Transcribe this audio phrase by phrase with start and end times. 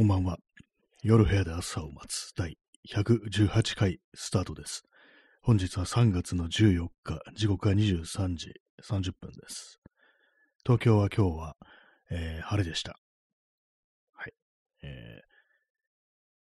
[0.00, 0.38] こんばんは。
[1.02, 2.56] 夜部屋で朝を待つ第
[2.88, 4.82] 118回スタートです。
[5.42, 9.78] 本日は3月の14日、時刻は23時30分です。
[10.64, 11.56] 東京は今日は、
[12.10, 12.98] えー晴れでした。
[14.14, 14.32] はい。
[14.84, 15.20] え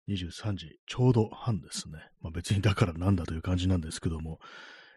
[0.08, 1.98] ー23時ちょうど半ですね。
[2.20, 4.38] まあ、別にだからなんだという感じなんですけども、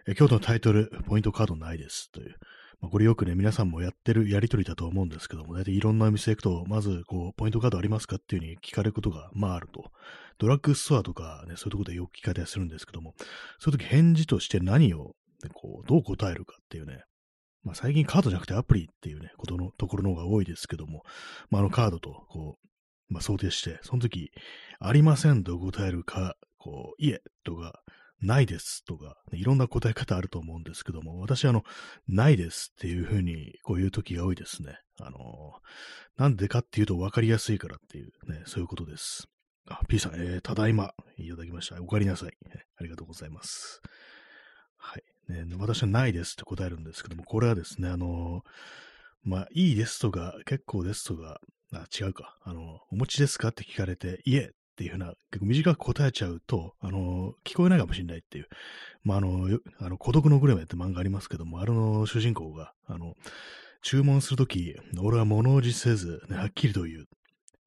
[0.06, 2.36] えー今日のタイトル、ポイントカードないですという、
[2.82, 9.92] まあ、これよくね、皆さんもやってるやりとりだと思うんですけども、大体いろんなお店行くと、まず、こう、ポイントカードありますかっていうふうに聞かれることが、まああると。
[10.40, 13.14] ドラッグストアとかね、そういうとこでよく聞かれたりするんですけども、
[13.60, 15.14] そういう時返事として何を、
[15.44, 17.04] ねこう、どう答えるかっていうね、
[17.64, 21.04] まあ最近カードじゃなくてアプリっていうね、ことのところの方が多いですけども、
[21.52, 24.32] まああのカードと、こう、まあ想定して、その時、
[24.80, 27.80] ありませんと答えるか、こう、いえとか、
[28.22, 31.64] ないですとか、いろんな答え方あると思うんですけども、私あの、
[32.08, 34.80] ないですっていうふうにこういう時が多いですね。
[35.00, 35.54] あの
[36.16, 39.28] なんでかっていうと分かりやすいからっていうね、そういうことです。
[39.68, 41.82] あ、P さん、えー、ただいま、いただきました。
[41.82, 42.32] お帰りなさい。
[42.78, 43.82] ありがとうございます。
[44.78, 45.04] はい。
[45.32, 48.44] ね、私はないですって答えるんですけども、これはですね、あの
[49.24, 51.40] まあ、いいですとか、結構ですとか、
[51.74, 52.38] あ、違うか。
[52.44, 58.48] あの、お持ちですかって聞かれて、いえていうふうな、結構短く答えちゃうと、あの、聞こえないかもしれないっていう。
[59.04, 63.16] まあ、あの、あの孤独のグルメって漫画ありますけども、あれの主人公が、あの、
[63.84, 67.08] 注文するとき、俺は物おじせず、ね、はっきりと言う。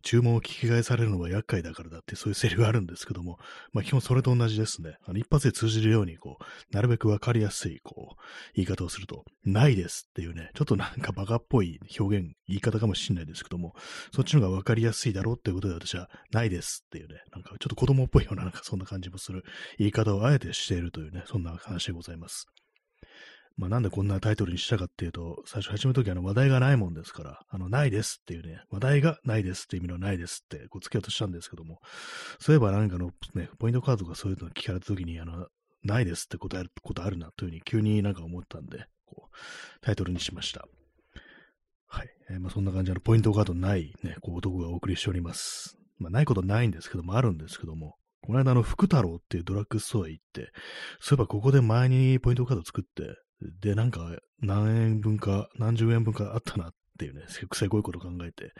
[0.04, 3.38] 注文を聞き返されるのは厄介だからだって、そういうセリフがあるんですけども、
[3.72, 4.96] まあ、基本それと同じですね。
[5.06, 8.22] あの、一発で通じるように、こう、なるべくわかりやすい、こう、
[8.54, 13.74] 言い方をすると、ないですっていうね、ちょっとなんかバカっぽい表現、言い方かもしれないですけども、
[14.12, 19.42] そっちの方がわかりやすいだろうっていうことで私は、ないですっていうね、なんかちょっと子供っぽいような、なんかそんな感じもする
[19.78, 22.46] 言い方をあえてしているというね、そんな話でございます。
[23.56, 31.80] まあなんでこんなタイトルにしたかっていうと、最初始めるときあの話題がないもんですから、あの、ないですっていうね、話題がないですっていう意味のないですって、こう付けようとしたんですけども、
[32.40, 35.46] そういえばなんかのね、ポイントカードとかそういうの聞かれたときに、あの、
[35.84, 39.36] ないですって答えることあるなというふうに急になんか思ったんで、こう、
[39.80, 40.66] タイトルにしました。
[41.86, 42.08] はい。
[42.30, 45.78] えーまあそんな感じ、あのポイントカードないね、こう男がお送りしております。
[45.98, 50.50] まあないことないんですけども、あるんですけども、この間あの、福太郎っていうドラッグストア行って、
[50.98, 53.14] そういえばここで前にポイントカード作って、
[53.60, 54.10] で、なんか
[54.40, 58.52] 何円分か、何十円分かあったなっていうね、せせこいこと考えて、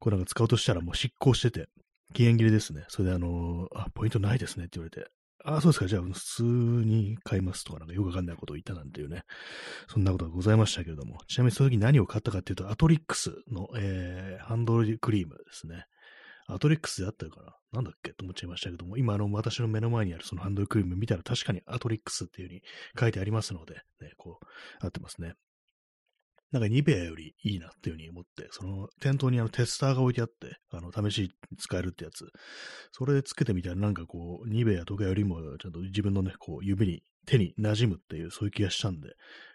[0.00, 1.68] これなんか使おうとしたらもう執行してて、
[2.12, 2.84] 期限切れですね。
[2.88, 5.08] それであのあ、ポイントないですねって言われて、
[5.44, 9.22] あ、そうですか、じゃあ普通に買いますとかなんかよくわかんないことを言ったなんていうね、
[9.88, 15.86] そんなことがございましたけれども、ちなみにその時何を買ったかっていうと、アトリックスの、えーハンドルクリームですね。
[16.46, 22.62] アトリックスであったかななんだっけと思っちゃいましたけども、今、あの、私の目の前にあるそのハンドルクリーム見たら確かにアトリックスっていう風に
[22.98, 24.46] 書いてありますので、ね、こう、
[24.84, 25.34] 合ってますね。
[26.54, 32.28] なんかニベアよりいいなっていう風に思って、その店頭にあのテスターが置いてあって、あの、試し使えるってやつ。
[32.92, 39.08] それでつけてみたらなんかこう、ニベアとかよりもちゃんと自分のね、こう、指に、手に馴染むっていう、そういう気がしたんで、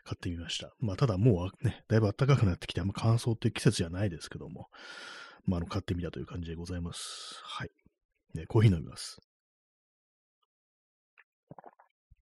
[0.04, 0.74] 買ってみました。
[0.80, 4.68] まあ、ただもうね、だいぶ暖かくなってきて、あんま乾燥っていう季節じゃないですけども、
[5.46, 7.40] まあ、あの、買ってみたという感じでございます。
[7.44, 7.72] はい。
[8.34, 9.20] ね、コーヒー飲みます。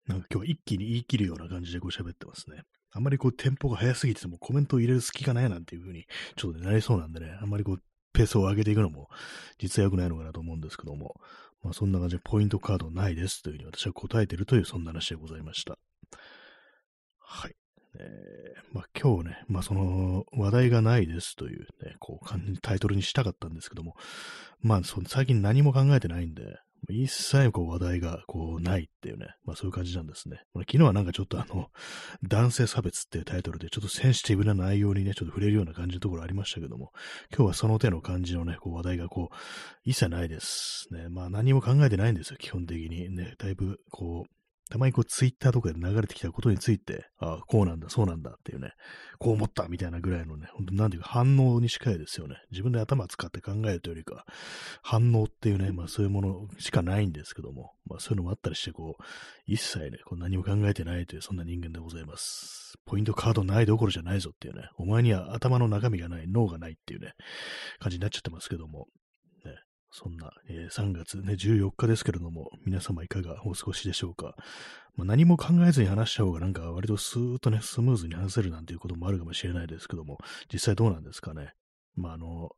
[0.07, 2.63] なんか今日は一気に言い切るような感じでこう喋ってますね。
[2.93, 6.07] あんまりこうテンポが速すぎててもコメントを入れる隙がないなんていう風に
[6.37, 9.09] ちょっとなりそうなんでね、あんまりこうペースを上げていくのも
[9.59, 11.15] 実は良くないのかなと思うんですけども、
[11.63, 15.79] まあそんな感じでポイントカードないですというふうに私は答えてるというそんな話でございました。
[17.19, 17.55] はい。
[17.99, 23.97] えーまあ今日ね、まあその話題がないですというね、こう感じタイトルにしたかったんですけども、
[24.61, 26.43] まあその最近何も考えてないんで、
[26.89, 30.41] 一切こう話題がこうないっていうね、まあそういう感じなんですね。
[30.55, 31.67] 昨日はなんかちょっとあの、
[32.23, 36.93] 男性差別っていうタイトルでちょっとセンシティブな内容にね、ちょっと触れるような感じのところありましたけども、
[37.35, 39.35] 今日はその手の感じのね、こう話題がこう、
[39.85, 40.87] 一切ないです。
[40.93, 43.15] ね、まあ何も考えてないんですよ、基本的に。
[43.15, 44.40] ね、だいぶこう、
[44.71, 48.73] たまにこうツイッターとかで流れてきたことについて、ああ、こうなんだ、そうなんだっていうね、
[49.19, 52.37] こう思ったみたいなぐらいのね、本当なんていうか反応に近いですよね。
[52.53, 54.25] 自分で頭使って考えるというよりか、
[54.83, 59.03] 反応っていうね、まあそういうものしかないんですけども、まあそういうのもあったりして、こう、
[59.47, 62.75] 一切ね、こう何も考えてないという、そんな人間でございます。
[62.87, 67.15] ポイントカードないどころじゃないぞっていうね、お前には頭の中身がない、脳がないっていうね、
[67.81, 68.87] 感じになっちゃってますけども、
[69.93, 74.37] そんな、えー3月ね、14日ですけれども、皆様いかがお過ごしでしょうか？
[74.97, 80.19] まあ、何も考えずに話した方がなんか割とスーッとね、スムーズに話せるなんていうこともあるかもしれないですけども、
[80.53, 81.53] 実際どうなんですかね？
[81.97, 82.51] まあ、あの、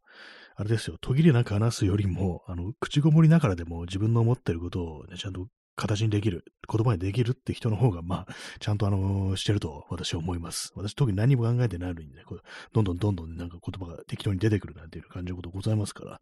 [0.57, 5.47] あれですよ、途切れなく話すよりも、あの、口ごもりながらでも自分の思ってることをね、ちゃんと
[5.77, 10.73] 形にできる、言葉にできるって人の方が、まあ、ちゃんとあの、してると私は思います。
[10.75, 12.39] 私特に何も考えてないのにね、こ
[12.73, 16.21] どんどんどんどんなんか言葉が適当に出てくるなんていう感じのことございますから、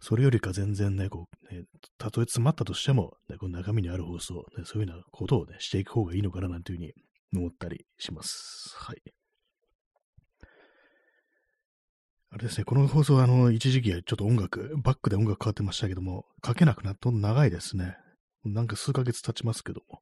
[0.00, 1.64] それよりか全然ね、こう、ね、
[1.98, 6.92] たとえ詰まったとしても、ね、この中身にある放送、ね、そういうようなことをね、していく方がいいのかななんていうふうに
[7.34, 8.74] 思ったりします。
[8.76, 9.02] はい。
[12.30, 17.96] あれですね、この放送はあの、一時期はちょっと音楽、バックで音楽かかってましたけども、かけなくなって長いですね。
[18.52, 20.00] なんか数ヶ月経ちますけども、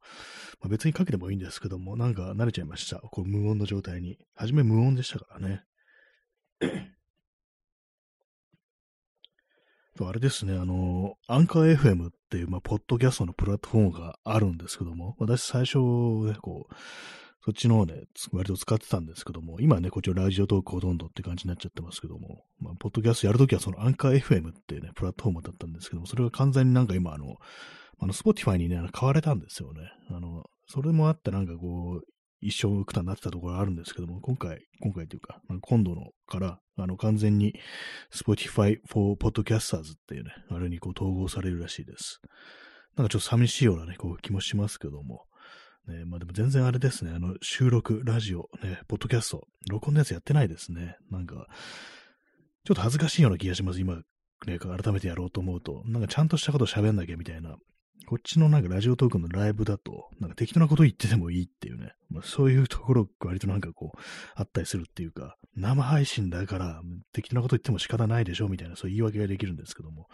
[0.61, 2.99] まあ、別にかけてもいいんですけども、なんか慣れちゃいました。
[2.99, 4.19] こう無音の状態に。
[4.35, 5.65] はじめ無音でしたからね。
[10.01, 16.75] あれですね、あの、アンカー FM っていう、まあ、ポッドキャストのプラットフォームがあるんですけども、私最初ね、こう、
[17.45, 27.37] そっちの方ね、割と使ってたんですけども、今ね、こっちラジオトークほとんどって感じになっちゃってますけども、まあ、ポッドキャストやるときはそのアンカー FM っていうね、プラットフォームだったんですけども、それが完全になんか今、あの、
[27.99, 29.91] あの、スポティファイにね、買われたんですよね。
[30.11, 37.55] あの、それもあってなんかこう、一緒くたになってたところあるんですけども、今回、今回というか、今度のから、あの、完全に
[38.13, 42.21] Spotify for Podcasters っていうね、あれにこう統合されるらしいです。
[42.97, 45.25] なんかちょっと寂しいようなね、こう気もしますけども、
[45.89, 50.97] ね、まあでも全然あれですね、あの、収録、ラジオ、ね、ポッドキャスト、録音のやつやってないですね。
[51.11, 51.47] なんか、
[52.65, 53.97] ちょっと恥ずかしいような気がします、今、
[54.47, 55.83] ね、改めてやろうと思うと。
[55.87, 57.57] なんかちゃんとしたこと喋んなきゃみたいな
[58.07, 63.99] こっちのなんかラジオトークのライブだと、なんか適当なこと言っててもいいっていうね、まあ、そういうところ割となんかこう、
[64.35, 66.83] あったりするっていうか、生配信だから
[67.13, 70.09] 適当なこと言っても仕方ないでしょみたいな、そういう言い訳ができるんですけども、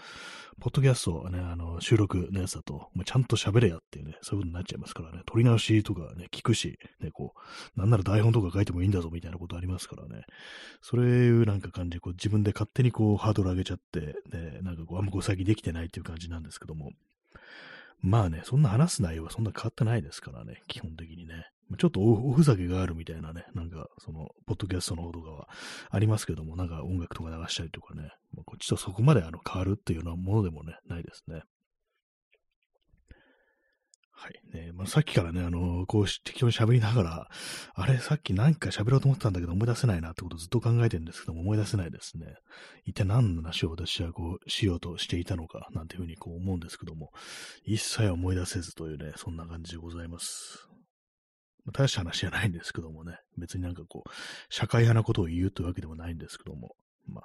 [0.60, 7.34] ポッドキャストはね、あの、収録のやつだと、もうちゃんと喋れやっていうね、そういうことになっちゃいますからね、撮り直しとかね、聞くし、ね、こ
[7.76, 10.24] う、なんなら台本とか書いてもいいんだぞみたいなことありますからね、
[10.80, 16.92] そういうなんか感じ、こう自分で勝手にこう、ハードル上げちゃって、ね、なんかこう、あんまこう先できてないっていう感じなんですけども、
[18.02, 21.46] まあね、そんな話す内容はそんな変わってないですからね、基本的にね。
[21.78, 25.48] ちょっとおふざけがあるみたいなね、なんか、その、ポッドキャストの方とかは
[25.90, 31.42] ありますけども、なんか音楽とか流したりとかね、まあ、こっちとそこまであの変わるっていうようなものでもね、ないですね。
[34.22, 34.38] はい。
[34.52, 37.28] ね、まあ、さっきからね、あのー、こう適当に喋りながら、
[37.72, 42.26] あれ、さっき何か喋ろうと思ってたんだけど思い出せないなってことをずっと考えてるんですけども、思い出せないですね。
[42.84, 47.12] 一体何の話を私はこう、しようとしていたのか、なんていうふうにこう思うんですけども、
[47.64, 50.68] 一切思い出せずというね、そんな感じでございます。
[51.64, 54.10] まあ、大した話じゃないんですけどもね、別になんかこう、
[54.50, 56.74] 社会派なことを言うというわけでもないんですけども、
[57.10, 57.22] ま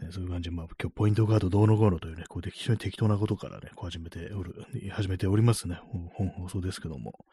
[0.00, 5.78] あ、ね、そういう感じで、まあ、今日ポイントガードどうのこうのというね、こう非常に適当なことからね、こう始めておる、始めておりますね。
[6.14, 7.24] 本放送ですけども。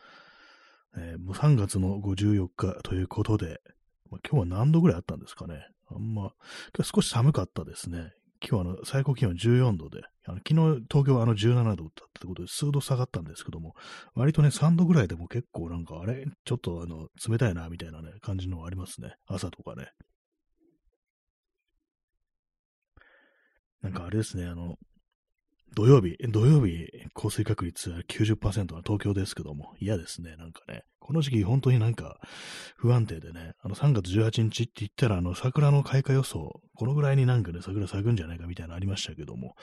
[0.97, 3.61] えー、もう3月の54日ということで、
[4.09, 5.67] まあ、今日は何度ぐらいあったんですかね。
[5.91, 6.31] あんま、
[6.75, 8.11] 今日少し寒かったですね。
[8.41, 13.75] 今日はあの最高気温14度で、あの昨日東京はあの17度だったってことで数度下がったんですけども、
[14.15, 19.15] 割とね3度ぐらいでも結構なんかあれ、ちょっとあの冷たいなみたいなね感じのありますね。
[19.27, 19.91] 朝とかね。
[23.81, 24.75] なんかあれですね、あの、
[25.75, 30.83] 土曜日、土曜日、降水確率は90%は東京ですけども、嫌ですね、なんかね。
[30.99, 32.19] この時期本当になんか
[32.77, 39.55] 不安定でね、あの3月18日って言ったらあの桜の開花予想、このぐらいになんかね、桜咲くんじゃないかみたいなのありましたけども、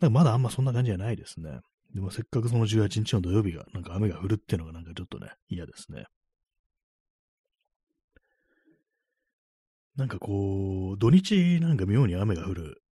[0.00, 1.60] なんかまだあんまそんな感じじゃないですね。
[1.94, 6.04] でもせっかくその18日の土曜日がなんか雨が降るっていうのがなんかちょっとね、嫌ですね。
[9.96, 12.82] なんかこう、土日なんか妙に雨が降る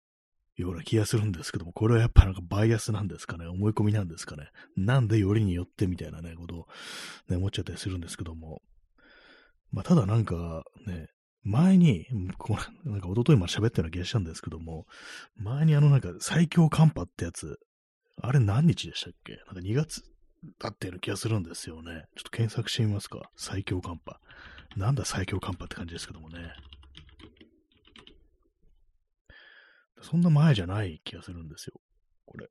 [0.59, 6.67] ような気がするんですけども、これはやっぱなんかバイアスなんですかね、思い込みなんですかね、なんでよりによってみたいなね、ことを、
[7.29, 8.61] ね、思っちゃったりするんですけども、
[9.71, 11.09] まあ、ただなんかね、
[11.45, 14.87] 前に、こうなんか一昨日まで喋ったような気がしたんですけども、
[15.37, 17.59] 前にあのなんか最強寒波ってやつ、
[18.21, 19.37] あれ何日でしたっけ？
[19.47, 20.03] なんか2月
[20.59, 22.07] だったような気がするんですよね。
[22.17, 23.31] ちょっと検索してみますか。
[23.37, 24.19] 最強寒波。
[24.77, 26.53] なんだ最強寒波って感じですけどもね。
[30.03, 31.81] そんな前じゃない気がするんですよ。
[32.27, 32.49] これ。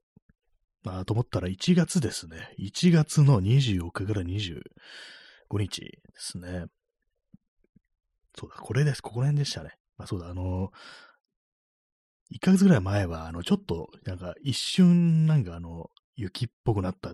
[0.85, 2.53] あと思ったら1月ですね。
[2.59, 4.61] 1月の24日から25
[5.57, 6.65] 日ですね。
[8.35, 9.01] そうだ、これです。
[9.01, 9.71] ここら辺でしたね。
[9.97, 10.71] まあそうだ、あの
[12.31, 17.13] 1ヶ月ぐらい前は、あの、ちょっと、なんか一瞬、なんかあの、雪っぽくなった、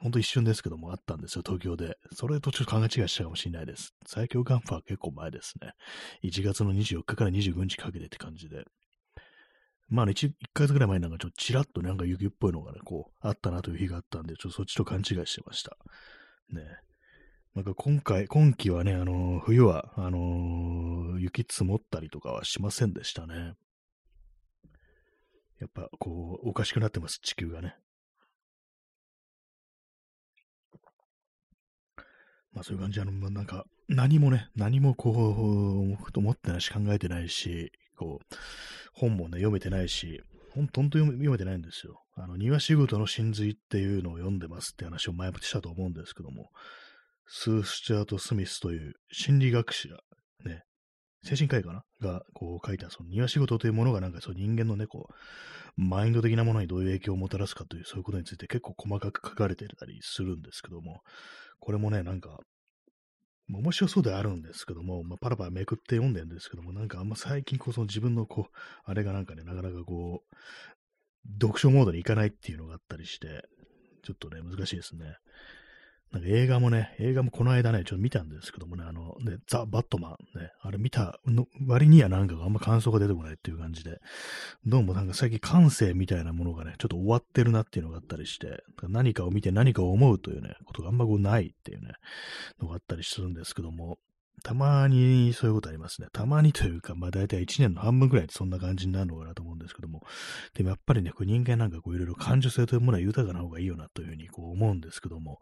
[0.00, 1.96] ほんと一瞬ですけども、あったんですよ、東京で。
[2.12, 3.94] それとちょっと考え違いしたかもしれないです。
[4.06, 5.72] 最強寒波は結構前ですね。
[6.24, 8.64] 1月の24日から25日かけてって感じで。
[9.92, 15.76] まあね、1, 1ヶ月ぐらい前なんかちょっとちらっとなんか雪っぽいのがね、こう、あったなという日があったんで、ちょっとそっちと勘違いしてました。
[16.50, 16.62] ね。
[17.54, 23.52] なんか今回、今季はね、あのー、冬は、あのー、雪積もったりとかはしませんでしたね。
[25.60, 27.76] やっぱ、こう、おかしくなってます、地球がね。
[32.54, 38.34] まあそういう感じで、あの、なんか、何もね、何もこう、思ってないし考えてないし、こう、
[38.92, 40.22] 本もね、読めてないし、
[40.54, 42.02] ほんと、んと読めてないんですよ。
[42.14, 46.50] あの、庭仕事の真髄っていうのを読んでますって話を前もしたと思うんですけども、
[47.26, 49.88] スー・スチュアート・スミスという心理学者、
[50.44, 50.64] ね、
[51.24, 51.84] 精神科医かな？
[52.00, 55.12] が、こう書いた、その庭仕事というものがなんかそう人間のね、こう、
[55.80, 61.00] マインド的なものにどういう影響をもたらすかという、そういうことについて結構細かく書かれていたりするんですけども、
[61.60, 62.38] これもね、なんか、
[63.58, 68.52] 面白そうであるんですけども、まあ、パラパラめくって読んでるんですけども、なんかあんま最近こう、そ自分のこう、
[68.84, 70.36] あれがなんかね、なかなかこう、
[71.40, 73.44] 読書モードに行かないっていうのがあったりして、
[74.02, 75.16] ちょっとね、難しいですね。
[76.12, 83.98] なんか映画もね、映画もこの間ね、ちょっと見たんですけどもね、あの、ね、ザ・バットマンね、あれ見たの割にはなんかあんま感想が出てこないっていう感じで、
[84.66, 91.94] どうもなんか最近感性みたいなものがね、ちょっと終わってるなっていうのがあったりして、何かを見て何かを思うというね、ことがあんまこうないっていうね、
[92.60, 93.98] のがあったりするんですけども、
[94.42, 96.08] たまにそういうことありますね。
[96.12, 100.02] たまにというか、まあ大体1年の半分くらいでそんな感じになるのかなと思うんですけども、
[100.54, 105.38] でもやっぱりね、こう人間なんかこういろいろ感受性というものは豊かな方がいいよなというふうにこう思うんですけども、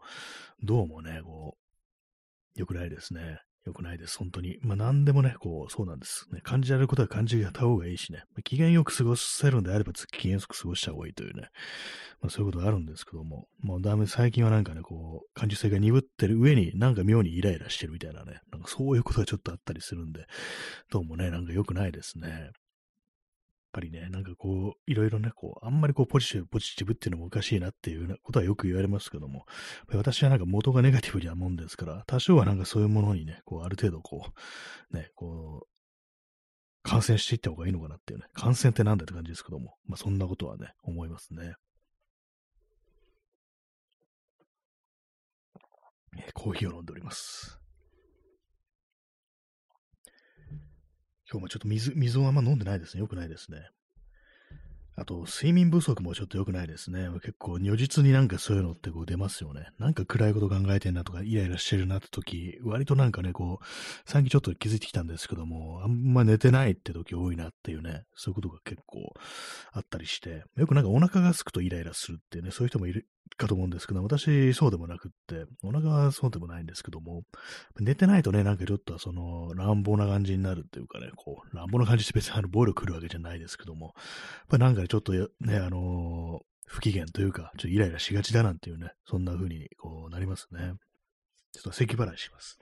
[0.61, 3.39] どうもね、こう、良くないですね。
[3.65, 4.57] 良くないです、本当に。
[4.61, 6.27] まあ何でもね、こう、そうなんです。
[6.31, 11.49] ね、感じられることは感じた方がいいしね、まあ、機嫌よく過ごせるんであれば、機嫌よく過ごした方がいいというね、
[12.21, 20.25] まあそういうことがあるんですけども、もうだめ、最近はなんかね、こう、感受性が鈍ってる上に、なんか妙にイライラしてるみたいなね、なんかそういうことがちょっとあったりするんで、
[20.89, 22.51] どうもね、なんか良くないですね。
[23.71, 29.45] ぱりね、なんかこう、いろいろね、こう、あんまりこう、ポジティブ、ポジティブっていうのもおかしいなっていうことはよく言われますけども、
[29.93, 34.27] 私はなんか元がネガティブなもんですから、多少はなんかそういうものにね、こう、ある程度こ
[34.91, 35.67] う、ね、こう、
[36.83, 41.55] 感染していった方がいいのかなっていうね、感染ってなんだって感じですけども、まあそんなことはね、思いますね。
[46.33, 47.59] コーヒーを飲んでおります。
[51.31, 52.99] 今日もちょっと水、水をあんま飲んでないですね。
[52.99, 53.69] よくないですね。
[54.97, 57.07] あと、睡眠不足もちょっと良くないですね。
[57.23, 59.67] 結構、如実になんかそういうのってこう出ますよね。
[59.79, 63.65] なんか暗いこと考えてんなとか、イライラしてるなって時、割となんかね、こう、
[64.05, 69.13] 最近ちょっと気づいてきたんですけども、あんま寝てないって時多いなっていうね、そういうことが結構
[69.71, 77.23] あったりして、よくなんかお腹が空くとイライラするっていうね、そういう人もいるかと思うんですけど、私そうでもなくって、お腹はそうでもないんですけども、
[77.79, 83.95] 寝てないとね、なんかちょっとその乱暴な感じになるっていうかね、こう、乱暴な感じって別にあの暴力来るわけじゃないですけども、やっ
[84.49, 90.73] ぱなんかちょっとね、あのー、不機嫌というか、ちょっとイライラしがちだなんていうね、そんな風にこうなりますね。
[91.51, 92.59] ちょっと咳払いします。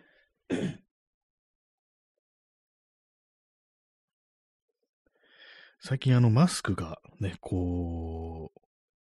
[5.81, 8.59] 最近あのマスクがね、こう、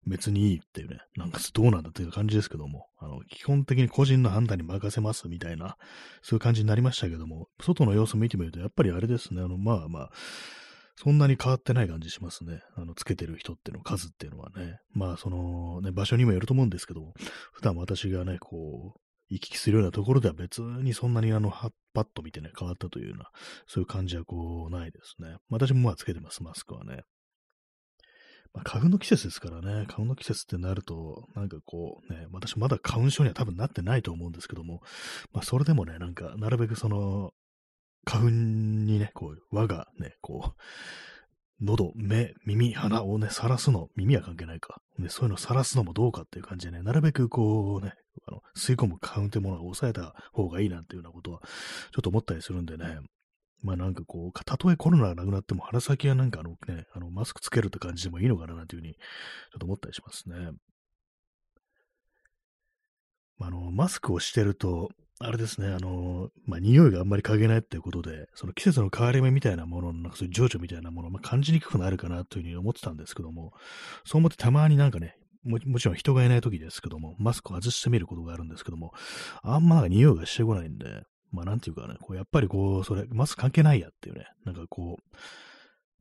[0.07, 5.77] 別にいいっていうね、なんかどうなんだっていう感じですけども、あの、基本的に個人の判断に任せますみたいな、
[6.21, 10.11] そういう感じになりましたけども、外の様子を見てみると、やっぱりあれですね、あの、まあまあ、
[10.95, 12.61] そんなに変わってない感じしますね。
[12.75, 14.79] あの、つけてる人っていうの、数っていうのはね。
[14.93, 17.13] まあ、その、ね、場所にもよると思うんですけど、
[17.53, 21.51] 普段私がね、こう、行き来するようなところでは別にそんなにあの、
[21.93, 23.31] パッと見てね、変わったというような、
[23.65, 25.37] そういう感じはこう、ないですね。
[25.49, 27.03] 私もまあつけてます、マスクはね。
[28.53, 34.81] まあ、花粉の季節ですからね、花粉の季節ってなると、なんかこうね、私まだ花粉症には多分なってないと思うんですけども、
[35.31, 37.31] まあそれでもね、なんかなるべくその、
[38.05, 40.61] 花粉にね、こう、輪がね、こう、
[41.63, 44.81] 喉、目、耳、鼻をね、さらすの、耳は関係ないか。
[44.97, 47.93] ね、そういうのをさらすのもどうかっていう感じでね、なるべくこうね、
[48.27, 52.97] あの吸い込む花粉というものを抑えた方がいいなんていうようなことは、ちょっと思ったりするんでね、
[53.61, 58.99] まあなんかこう、たとえコロナがなくなっても腹先はなんかあのね、あのマスクつけるって感じでもいいのかななんていうふうに、ちょ
[59.57, 60.51] っと思ったりしますね。
[63.47, 64.89] あ、の、マスクをしてると、
[65.19, 73.53] あれですね、あの、まあ、匂いがあんまり嗅げないっていうことで、その季節の変わり目みたいなものの、なんかそういう情緒みたいなものを、まあ、感じにくくなるかなというふうに思ってたんですけども、
[74.05, 78.93] そう思ってたまになんかね、ももちろん人がいない時ですけども、マスクを外してみることがあるんですけども、
[79.43, 85.15] あんま匂いがしてこないんで、まあなんていうかね、こうやっぱりこう、それ、マスク関係ないやっていうね、なんかこう、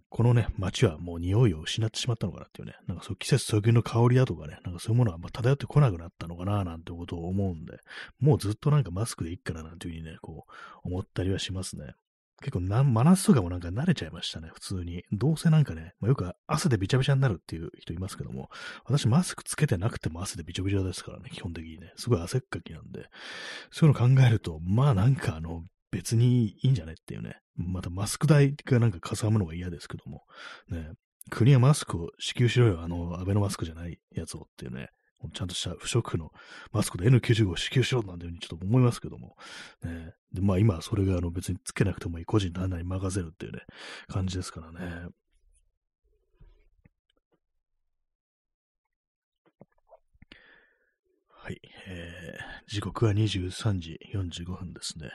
[0.09, 7.79] このね、街はもう匂いを失ってしまったのかなっていうね、なんかそう季節特有の香りだとかね、なんかそういうものはまあ漂ってこなくなったのかななんてことを思うんで、
[8.19, 11.95] もうずっとなんかマスクでいいからなんていうふうにね、こう思ったりはしますね。
[12.40, 15.04] 結構な、真夏とかもなんか慣れちゃいましたね、普通に。
[15.12, 18.49] どうせなんかね、まあ、よく汗でびちゃびちゃになるっていう人いますけども、
[18.85, 21.92] 私マスクつけてなくても汗でびちゃびちゃですからね、基本的にね。
[21.97, 23.09] すごい汗っかきなんで。
[23.70, 27.37] そういうの考えると、まあなんかあの、別にいいんじゃねっていうね。
[27.56, 30.23] またマスク代がなんかかさむのが嫌ですけども。
[30.68, 30.92] ね。
[31.30, 34.88] 国はマスクを支給しろよ、あの、アベノマスクじゃないやつをっていうね。
[35.33, 36.33] ちゃんとした不織布の
[36.73, 39.37] マスクで N95 を支給しろなんていうふうにちょっと思いますけども、
[39.83, 43.61] ね、でまあ今それがあの別につけなくてもいい個人の判断に任せるっていうね、
[44.09, 45.09] 感じですからね。
[51.43, 55.11] はい、えー、時刻は23時45分ですね。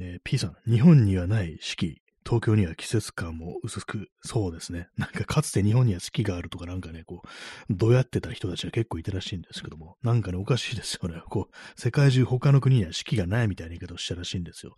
[0.00, 4.88] えー、P さん、日本にはない四季、東京には季節感も薄く、そうですね。
[4.96, 7.28] なんかかつて日本には四季があるとかなんかね、こう、
[7.70, 11.22] どうやってた人たちが結構いたらしいんですけども、なんかね、おかしいですよね。
[11.28, 14.74] こう、世界中他の国には四季がないみたいな言い方をしたらしいんですよ。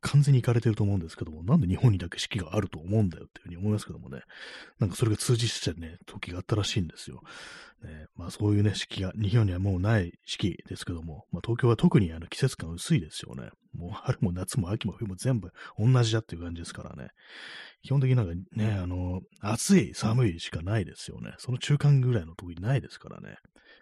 [0.00, 4.22] 完全に行かれてると思うんですけども、なんで日本にだけ四季があると思うんだよっていうふうに思いますけどもね。
[4.78, 7.22] なんかそれが通じしてね、時があったらしいんですよ。
[7.82, 13.50] ね、まあそういうね、四季が、日本にはもうない四季ですけども、まあ東京は特にあの季節感薄いですよね。
[13.76, 17.08] もう春も夏も秋も冬も全部同じだっていう感じですからね。
[17.82, 21.34] 基本的になんかね、あの、暑い、寒いしかないですよね。
[21.38, 23.36] その中間ぐらいの時ないですからね。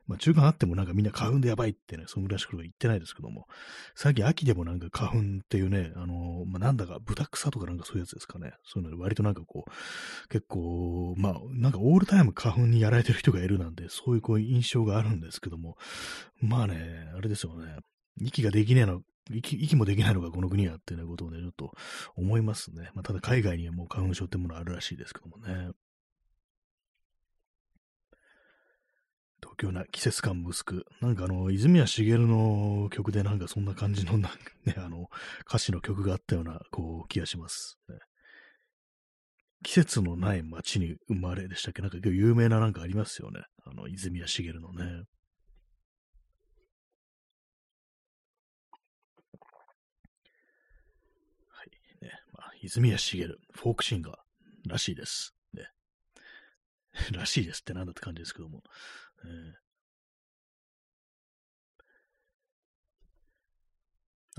[0.07, 3.47] まあ中間あってもなんかみんな花粉でやばいってね、そのぐらいしか言ってないですけども、
[3.95, 8.53] 最近秋でもなんか花粉っていうね、あの、まあなんだか豚草とかなんかそういうやつですかね。
[8.65, 15.77] そういうので割となんかこう、結構、まあなんかオールタイム花粉にやられてる人がいるなんて、そういうこう印象があるんですけども、
[16.41, 17.77] まあね、あれですよね。
[18.21, 21.73] 息ができねえの息息もできないのがこの国はっていうことをね、ちょっと
[22.17, 22.91] 思いますね。
[22.95, 25.71] まあ、ただ海外にはもう花粉症ってものあるらしいですけどもね。
[29.41, 35.11] 東京な季節感も薄く、なんかあの、泉谷しげるの曲でなんかそんな感じの、なんかね、あの、
[35.47, 37.97] 歌詞の曲があったような、こう、気がします、ね。
[39.63, 41.83] 季節のない街に生まれでしたっけ？
[41.83, 43.43] なんか今日有名ななんかありますよね。
[43.65, 45.05] あの、泉谷しげるのね。
[52.65, 54.17] 泉谷しげる、フォークシンガー
[54.67, 55.35] らしいです。
[55.53, 55.69] ね。
[57.13, 58.63] らしいですってなんだって感じですけども。
[59.25, 59.55] え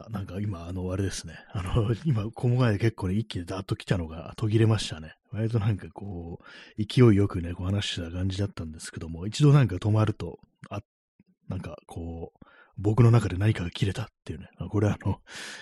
[0.01, 1.37] ー、あなんか今、あの、あれですね。
[1.51, 5.15] あの、 今、この前で結構ね、一気にダーッと来たのが途切れましたね。
[5.31, 10.39] 割となんかこう、勢いよくね、こう話した感じだったんですけども、一度なんか止まると、
[10.69, 10.81] あ、
[11.47, 12.45] なんかこう、
[12.77, 14.49] 僕の中で何かが切れたっていうね。
[14.69, 15.19] これはあの、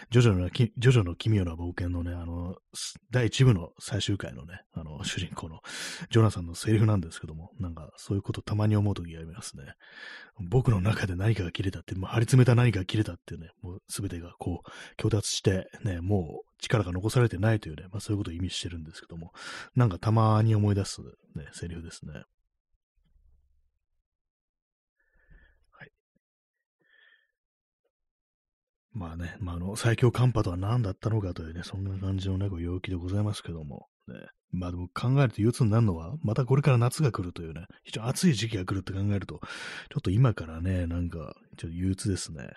[0.10, 2.56] ジョジョの、ジョジョの奇妙な冒険のね、あの、
[3.12, 5.60] 第1部の最終回のね、あの、主人公の
[6.10, 9.63] ジョナサンのセリフなんですけども、なんかそういうことたまに思うときがありますね。
[10.39, 19.34] 僕の中で何かが切れたって、もう張り詰めた何かが切れたっていうね、もう全てがこう、強達して、ね、もう力が残されてないというね、まあそういうことを意味してるんですけども、
[19.76, 21.02] なんかたまに思い出す
[21.36, 22.23] ね、セリフですね。
[28.93, 34.15] まあね、まあ、あの、最強寒波とは何だったのかというね、そんな感じのね、ご陽気でございますけども、ね。
[34.51, 39.39] まあでも考えると憂鬱になるのは、またこれから夏が来るというね、非常に暑い時期が来るって考えると、
[39.89, 42.53] ちょっと今からね、なんか、ちょっと憂鬱ですね。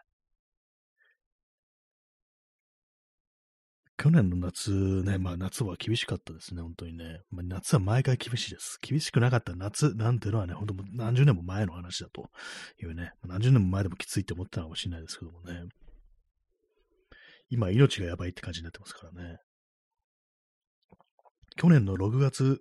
[3.99, 7.20] 去年の夏ね、まあ夏は厳しかったですね、本当にね。
[7.31, 8.79] まあ、夏は毎回厳しいです。
[8.83, 12.29] 厳しくなかった夏なんていうのはね、本当も何十年も前の話だと
[12.83, 15.62] いうね、何十年も前でもきついって思ったのかもしれないですけどもね。
[17.49, 19.39] 今、命がやばいって感じになってますからね。
[21.57, 22.61] 去年の6月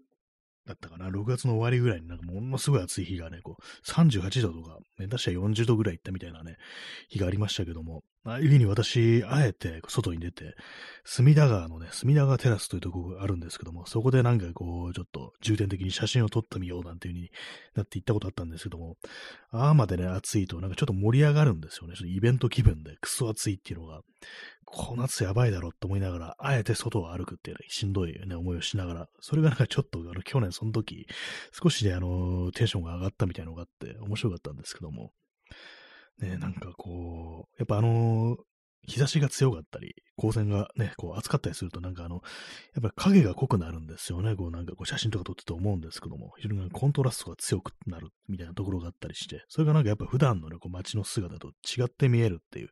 [0.66, 6.58] だったかな、6月の終わりぐらいになんかものすごい暑い日がね、こう、38度とか、ね、出したら40度ぐらい行ったみたいなね、
[7.10, 10.56] 日がありましたけども、ああいう日に私、あえて外に出て、
[11.04, 17.30] 隅田川のね、隅田川テラスというところがあるんですけども、そこでなんかこう、ちょっと重点的に写真を撮ってみようなんていう風に
[17.76, 18.96] なって行ったことあったんですけども、
[19.52, 21.94] ああまでね、暑いとなんかちょっと盛り上がるんですよね。
[21.94, 24.02] ちょっとイベント気分でクソ暑いっていうのが、
[24.66, 31.08] この夏やばいだろって思いながら、あえて外を歩くっていう、ね、しんどいね、思いをしながら、それがなんかちょっと、あの、去年その時、
[31.52, 35.12] 少しであの、テンションが上がったみたいなのがあって、面白かったんですけども、
[36.20, 38.38] ね、なんかこう、やっぱあの
[38.88, 42.22] 日差しが強かったり、光線がね、こう暑かったりすると、なんかあの、
[42.76, 44.36] やっぱ影が濃くなるんですよね。
[44.36, 52.70] こうなんかこう写真とか撮ってて思うんですけども、非常にコントラストが強くなるみたいなところがあったりして、それがなんかやっぱ普段のね、こう街の姿と違って見えるっていう、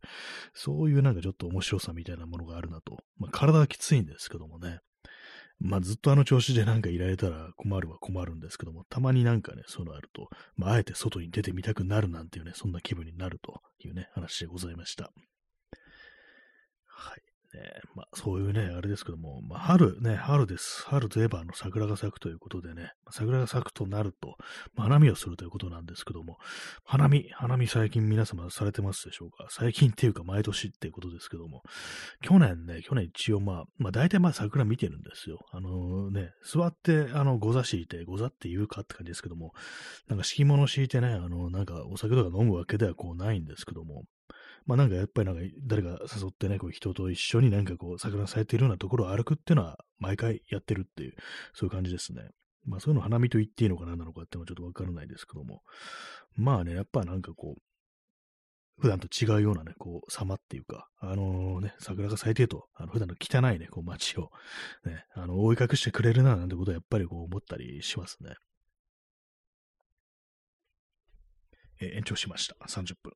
[0.53, 2.97] そういうなんかちょっと面白さみたいなものがあるなと。
[3.17, 4.79] まあ体はきついんですけどもね。
[5.59, 15.11] まあずっとあの調子でなんかいられたら困るは困るんですけども、たまになんかね、そういうのあると、まああえて外に出てみたくなるなんていうね、そんな気分になるというね、話でございました。
[16.95, 17.21] はい。
[17.55, 20.83] えー、まあ、そういうね、あれですけども、まあ、春ね、春です。
[20.87, 24.37] 春といえば、あの、桜が咲くということでね、桜が咲くとなると、
[24.73, 26.37] まあ、花見をするということなんですけども、
[26.83, 29.45] 花見、花見最近皆様されてますでしょうか？
[29.51, 31.61] 最近っていうか毎年っていうことですけども、
[32.23, 35.37] 去年ね、去年一応まあ、まあ大体まあ桜見てるんですよ。
[35.51, 39.51] あのー、ね、座って、あの、ご座敷いて、ご座って言うかって感じですけども、
[40.07, 44.05] なんか敷物敷いてね、あの、なんかお酒とか飲むわけではこうないんですけども、
[44.65, 51.15] まあなんかやっぱりなんか誰か誘ってね、こう人と一緒になんかこう桜咲いているようなところを歩くっていうのは毎回やってるっていう、
[51.53, 52.29] そういう感じですね。
[52.65, 55.61] まあそういうの花見と言っていいのか何なのかっていうのはちょっとわからないですけども。
[56.35, 57.61] まあね、やっぱなんかこう、
[58.79, 64.31] 普段と違うようなね、こう、様っていうか、あのー、ね、桜が咲いてると、あの普段の汚いね、こう街を、
[64.85, 68.35] ね、あの、覆い隠してくれるな、なんてことはやっぱりこう思ったりしますね。
[71.81, 72.55] え延長しました。
[72.67, 73.13] 30分。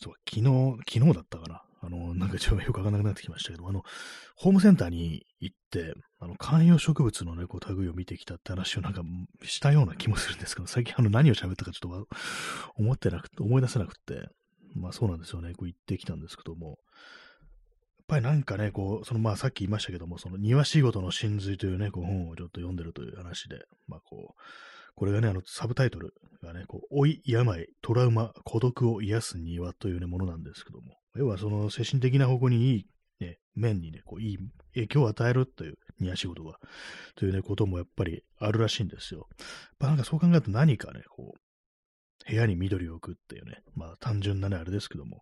[0.00, 1.62] そう、昨日、昨日だったかな。
[1.82, 3.84] あの、なんかちょっとよくわかんなくなってきましたけど、あの、
[4.34, 9.02] ホームセンターに行って、あの、観葉植物のね、こう、類を見てきたって話をなんか
[9.44, 12.08] したような気もするんですけど、最近あの、何を喋ったかちょっと
[12.76, 14.28] 思ってなくて、思い出せなくて、
[14.74, 16.76] まあそうなんですよね、こう行ってきたんですけども、やっ
[18.08, 24.40] ぱりなんかね、こう、そのまあさっき言いましたけども、その庭仕事の真髄というね、こう本をちょっと読んでるという話で、まあこう、
[24.96, 32.86] これがね、あの、サブタイトルがね、こう、老い、病、トラウマ、孤独を癒す庭というね、ものなんですけども、要はその精神的な方向にいい、
[33.20, 34.38] ね、面にね、こう、いい
[34.74, 36.58] 影響を与えるという庭仕事が、
[37.14, 39.28] というね、こともやっぱりあるらしいんですよ。
[39.78, 41.40] まあ、なんかそう考えると何かね、こう、
[42.28, 45.20] 部屋に緑を置くっていうね、まあ単純なね、あれですけども、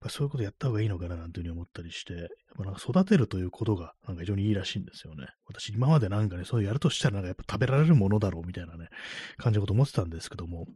[0.00, 5.26] まあ、そういうことやった方がいいのかななんていうふうに思ったりして、やっぱなんか育てるということがなんか非常にいいらしいんですよね。
[5.46, 8.88] 私今までなんかね、そういうやるとしたらなんかやっぱ食べられるものだろうみたいなね、
[9.36, 10.66] 感じのこと思ってたんですけども、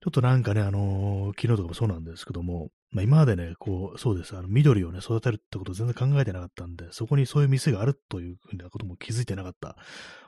[0.00, 9.76] ちょっとなんかね、あのー、昨日とかもそうなんですけども、まあ、今までね、こう、そうです、あの、緑をね、育てるってことを全然考えてなかったんで、そこにそういう店があるというふうなことも気づいてなかった、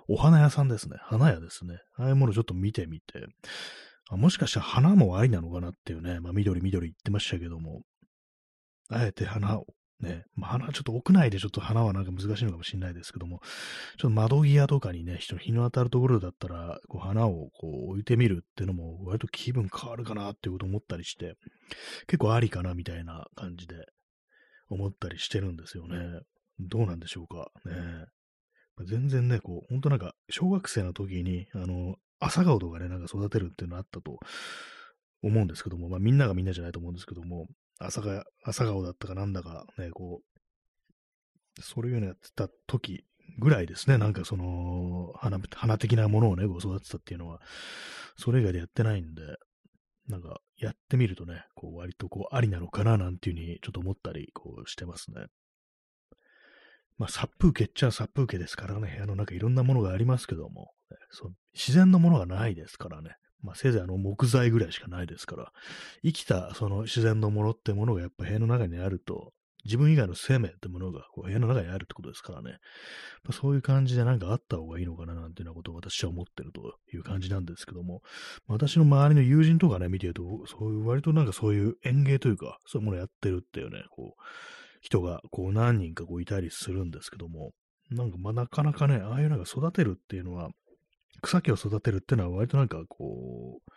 [0.09, 1.79] お花屋さんですね、花屋ですね。
[1.97, 3.27] ああいうものをちょっと見てみて、
[4.11, 7.83] あもしかしたら花もありなのかなっていうね、まあ、緑緑言ってましたけども、
[8.89, 9.67] あえて花を、
[10.01, 13.41] ね、まあ、花、ちょっと屋内でちょっと花はなんか難しいのかもしれないですけども、
[13.99, 21.37] ちょっと窓際とかにね、人日の当たるところだったら、こう花をこう置いてみるっていうのも、割と気分変わるかなっていうことを思ったりして、
[22.09, 23.87] 結構ありかなみたいな感じで
[24.69, 26.21] 思ったりしてるんですよね。
[26.59, 28.07] どうなんでしょうかね。
[28.87, 34.19] 全然ね、こう、本当なんか、小学生の時に、あの、朝顔とかね、なんか育てるっていうのあったと
[35.23, 37.47] 思うんですけども、まあみんながみんなじゃないと思うんですけども、
[37.79, 38.03] 朝、
[38.45, 43.05] 朝顔だったかなんだかね、こう、それをやってた時
[43.39, 47.41] ぐらいですね、なんかその、花、花的なものをね、こう育てたっていうのは、
[48.17, 49.23] それ以外でやってないんで、
[50.09, 55.27] なんかやってみるとね、こう割とこうありなのかななんていうふうにちょっと思ったりこうしてますね。
[57.01, 60.71] まあ殺風景っちゃ殺風景ですからね、部屋の中いろんなものがありますけども、
[61.11, 63.17] そう自然のものがないですからね。
[63.43, 65.51] まあ、せいぜいあの木材ぐらいしかないですから、
[66.05, 69.33] 生きたその自然のものってものがやっぱ部屋の中にあると、
[69.65, 72.59] 自分以外の生命ってものがこう部屋の中にあるってことですからね。
[73.25, 78.03] まあ、そういう感じでなんかあった方がいいのかななんていうようなことを私は思ってるという感じなんですけども、
[78.47, 84.23] まあ私の周りの友人とかね、見てると、そういう割となんかそういう園芸というか、そういうものやってるっていうね、こう、
[84.81, 87.53] 人がこう何人かこういたりするんですけども、
[87.91, 90.51] なんかまあなかなかね、ああいうなんか育てるっていうのは、
[91.23, 93.71] 草木を育てるっていうのは割となんかこう、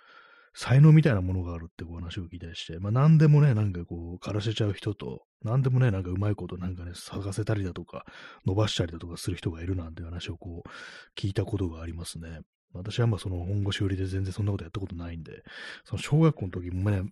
[0.56, 8.06] 才能みたいなものがあるってお話を聞いたりして、まあ何でもね、なんかこう、枯らせちゃう人と、何でもね、なんかうまいことなんかね、咲かせたりだとか、
[8.46, 12.42] 伸ばしたりだとかする人がいるなんて話をこう、聞いたことがありますね。
[12.74, 15.44] 私はまあその本腰売りで全然そんなことやったことないんで、
[15.86, 17.04] その小学校の時もね、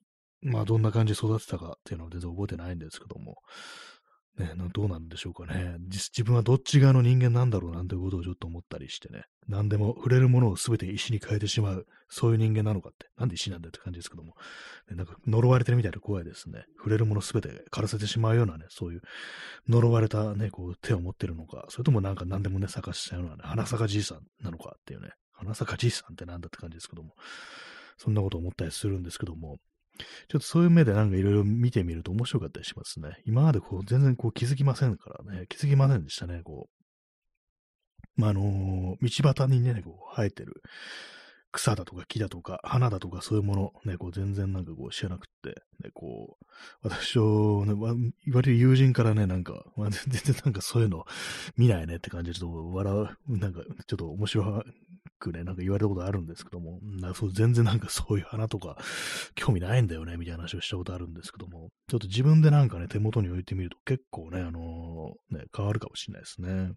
[0.41, 3.38] まあどんな感じで育てたかっていうのは全然覚えてないんですけども、
[4.38, 5.75] ね、どうなんでしょうかね。
[5.89, 9.23] 自分はどっち側の人間なんだろうなんてことをちょっと思ったりしてね。
[9.47, 13.08] 何でも触れるものを全て石に変えてしまう、そういう人間なのかって。
[13.17, 14.36] なんで石なんだって感じですけども。
[14.89, 16.63] ね、なんか呪われてるみたいで怖いですね。
[16.77, 19.01] 触れるもの全て枯らせてしまうようなね、そういう
[19.67, 25.10] 呪われたね、こう手を持ってるのか、それともなんか何でもね、咲かしちゃうようなね、花咲かじいさんなのかっていうね。
[25.34, 27.13] 花咲かじいさんってなんだって感じですけども。
[27.97, 29.58] そんなこと思ったりするんですけども。
[30.30, 33.21] ちょっとそういう目でなんかいろいろ見てみると面白かったりしますね。
[33.25, 36.82] 今までこう全然こう気づきませんからね、気づきませんでしたね、こう。
[38.15, 40.62] まあ、あのー、道端にね、こう生えてる
[41.51, 45.49] 草だとか木だとか花だとかそういうもの、ね、こう全然なんかこう知らなくて、
[45.84, 46.45] ね、こう、
[46.82, 47.73] 私を、ね、
[48.25, 51.06] 言われる友人からね、なんか、まあ、全然なんかそういうの
[51.58, 52.93] 見ないねって感じでちょっと笑
[53.30, 54.63] う、なんかちょっと面白い
[55.21, 58.77] くね、なんか言われたことあるんですけども、なそう全然なんかそういう花とか
[59.36, 66.73] 興味ないんだよね、みたいな話をしたことあるんですけども、ちょっと自分でなんかね、手元に置いてみると結構ね、あのー、ね、変わるかもしれないですね。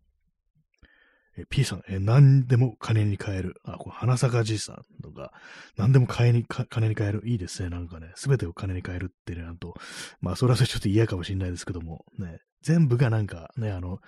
[1.36, 3.56] え、P さん、え、何でも金に変える。
[3.64, 5.32] あ、これ、花坂じいさんとか、
[5.76, 7.22] 何でも金に、金に変える。
[7.24, 7.70] いいですね。
[7.70, 9.74] なんかね、すべてを金に変えるってね、なんと、
[10.20, 13.98] まあ、それはそれちょっと嫌かもしれないですけども、ね、全部がなんかね、あの、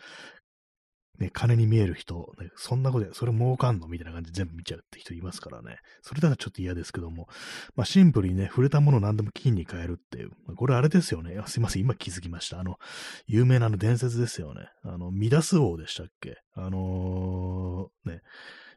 [1.18, 3.88] ね、金に見える人、ね、そんなことで、それ儲かんの？
[3.88, 5.78] みたいな感じで全部見ちゃうって人いますからね。
[6.02, 7.28] それだからちょっと嫌ですけども、
[7.74, 10.30] まあシンプルにね、触れたものを何でも金に変えるっていう。
[10.46, 11.40] まあこれあれですよね。
[11.46, 12.60] すいません、今気づきました。
[12.60, 12.78] あの、
[13.26, 14.68] 有名なあの伝説ですよね。
[14.84, 16.36] あの、ミダス王でしたっけ？
[16.54, 18.20] あのー、ね、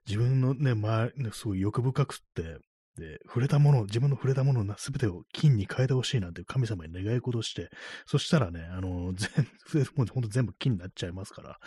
[0.08, 2.58] 自分のね、周り、ね、すごい欲深くって、
[2.97, 7.69] で、触れたもの、自分の触れたものの全てを金に変えてほしいなんて神様に願い事して、
[8.06, 9.47] そしたらね、あの、全、
[9.95, 11.60] もうほんと全部金になっちゃいますから、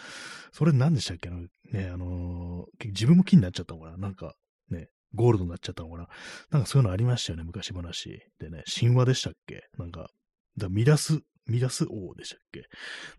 [0.53, 4.35] それ何でしたっけね、あの、自分も金になっちゃったのかななんか、
[4.69, 6.09] ね、ゴールドになっちゃったのかな
[6.51, 8.21] なんかそういうのありましたよね、昔話。
[8.39, 9.63] でね、神話でしたっけ？
[9.79, 10.09] なんか、
[10.57, 12.65] だ乱す、乱す王でしたっけ？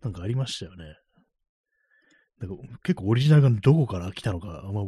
[0.02, 0.96] なんかありましたよね。
[2.84, 4.82] 結構オリジナルがどこから来たのかあんま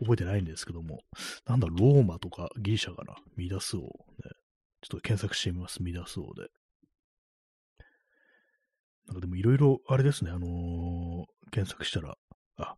[0.00, 1.00] 覚えてないんですけども、
[1.46, 3.86] なんだ、ローマとかギリシャかな、ミダス王、ね。
[4.82, 6.48] ちょっと検索してみます、ミダス王で。
[9.06, 12.16] なんかでもいろいろ、あれですね、あのー、検索したら、
[12.56, 12.76] あ、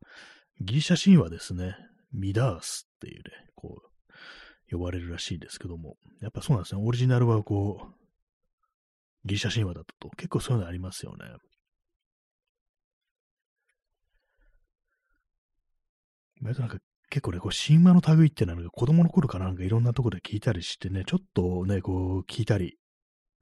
[0.61, 1.77] ギリシャ神話ですね。
[2.12, 3.23] ミダースっていうね、
[3.55, 8.03] こう、呼ばれるらしいんですけども、やっぱそうなんですね、オリジナルはこう、
[9.25, 11.27] ギリシャ神話だったと結構そういうのありますよね。
[16.42, 16.78] 割となんか
[17.11, 22.78] 結構ね、こう神話の類ってのは子供の頃からなんかいろんなところで聞いたりしてね、ちょっとね、こう聞いたり、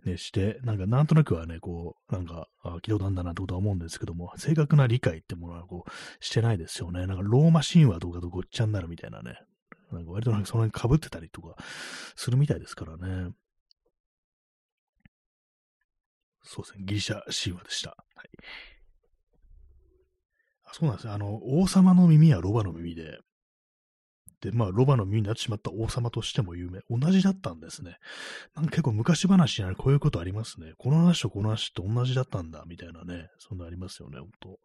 [0.04, 7.06] ね、して、なんかなんとなくはね、こう、なんか、あ聞いたことあるんだなってことは思うんですけども、正確な理解ってものはこう、してないですよね。
[7.06, 9.38] なんかローマ神話とかとごっちゃになるみたいなね。
[9.92, 11.56] なんか割となんかその辺被ってたりとか
[12.16, 13.30] するみたいですからね。
[16.42, 17.90] そうですね、ギリシャ神話でした。
[17.90, 18.30] はい。
[20.72, 21.12] そうなんですよ。
[21.12, 23.18] あの、王様の耳はロバの耳で、
[24.40, 26.80] で、まあ、ロバの耳になってしまった王様としても有名。
[26.88, 27.98] 同じだったんですね。
[28.54, 30.72] なんか結構昔話にこういうことありますね。
[30.78, 33.28] この話とこの話って同じだったんだ、みたいなね。
[33.38, 34.58] そんなありますよね、ほんと。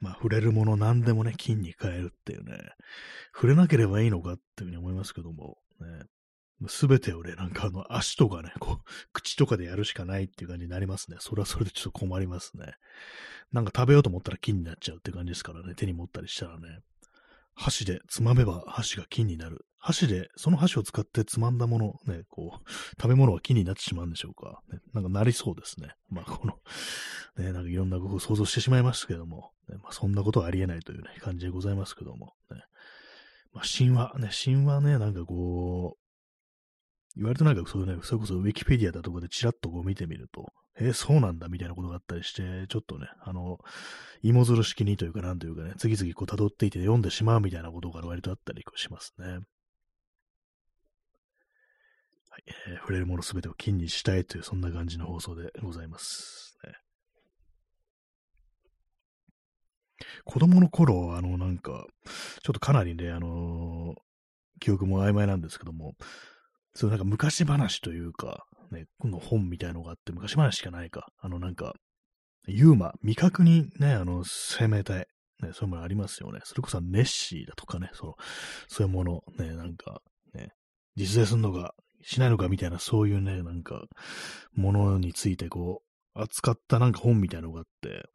[0.00, 2.58] まあ、触れるもの何でもね、金に変えるっていうね。
[3.34, 6.04] 触れなければいいのかっていうふうに思いますけども、ね。
[6.66, 11.18] すべてをね、なんかあの、足とかね、こう、口とかでやるしかないっていう感じになりますね。
[11.20, 12.74] それはそれでちょっと困りますね。
[13.52, 16.80] なんか食べようと思ったら金になっちゃうって感じですからね、手に持ったりしたらね。
[17.54, 19.64] 箸でつまめば箸が金になる。
[19.78, 24.60] 箸で、その箸を使ってつまんだもの、ね、こう、食べ物は金になってしまうんでしょうか。
[24.72, 25.94] ね、なんかなりそうですね。
[26.10, 26.54] まあ、この、
[27.42, 32.62] ね、なんかいろんなことを想像してしまいましたけども、ね、まあ、そんなことはありえないというね、感じでございますけども、ね。
[33.52, 36.07] まあ、神話、ね、神話ね、なんかこう、
[37.18, 40.46] 言われるとなんかそうね、それこそウィキペディアだとかでチラッとこう見てみると、
[40.78, 43.58] えー、そうなんだみたいなことがあったりして、ちょっとね、あの、
[44.22, 49.26] 芋づる式にというかなんというかね、次々こう辿っていて読んでしまうみたいなことが割とあったりしますね。
[49.26, 49.40] は
[52.38, 56.56] い、えー、触れるものすべてを金にしたいという、そんな感じの放送でございます。
[56.64, 56.72] ね、
[60.24, 61.84] 子供の頃、あの、なんか、
[62.44, 65.96] ちょっとかなりね、あのー、記憶も曖昧なんですけども、
[66.78, 71.08] そうなんか昔話というか、ね、この本みたいのがあって、昔話しかないか。
[71.18, 71.74] あのなんか、
[72.46, 75.08] ユーマ、未確認ね、あの、生命体、
[75.42, 76.38] ね、そういうものありますよね。
[76.44, 78.14] それこそネッシーだとかね、その、
[78.68, 80.02] そういうもの、ね、なんか、
[80.34, 80.50] ね、
[80.94, 83.82] 実在するのか、しないのかみたいな、そういうね、なんか、
[84.54, 85.82] ものについてこ
[86.14, 88.08] う、扱ったなんか本みたいなのがあって、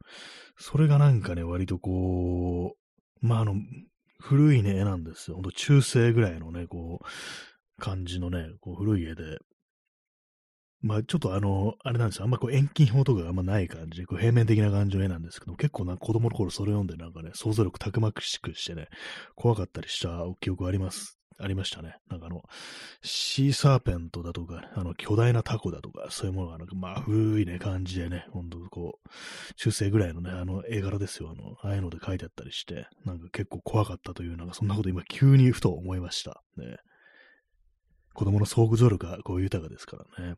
[0.56, 2.76] それがなんかね、割とこ
[3.22, 3.56] う、まあ、あの、
[4.20, 5.36] 古いね、絵なんですよ。
[5.36, 7.06] ほんと中世ぐらいのね、こう、
[7.78, 9.38] 感じのね、こう古い絵で、
[10.80, 18.88] まあちょっとあの、あれなんですよ、あんまこう遠近法とかあんまない感じで、こう平面的な感じの絵なんですけど、結構な子供の頃それ読んでなんかね、想像力たくましくしてね、
[19.34, 21.18] 怖かったりした記憶あります。
[21.38, 21.96] ありましたね。
[22.08, 22.42] なんかあの、
[23.02, 36.42] シーサーペントだとか、あの、巨大なタコだとか、そういうものがなんか、まあ、古いね、感じでね、ほんとこう、中世ぐらいのね、あの、絵柄ですよ、あの、ああいうので書いてあったりして、なんか結構怖かったという、なんかそんなこと今急にふと思いました。
[36.56, 36.76] ね。
[38.14, 40.36] 子供の想像力がこう豊かですからね。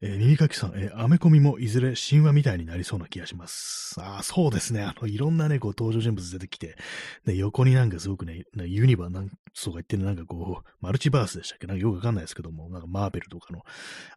[0.00, 4.00] えー、耳かきさん、えー、アメコミもいずれ神話みたいになりそうな気がします。
[4.00, 4.80] ああ、そうですね。
[4.80, 6.76] あの、いろんなね、こう、登場人物出てきて、
[7.24, 11.66] ね、横になんかすごくね、ユニバーなんそうか言ってね、なんかこう、マルチバースでしたっけ？
[11.66, 13.62] なんかよくわかんないですけども、なんかマーベルとかの、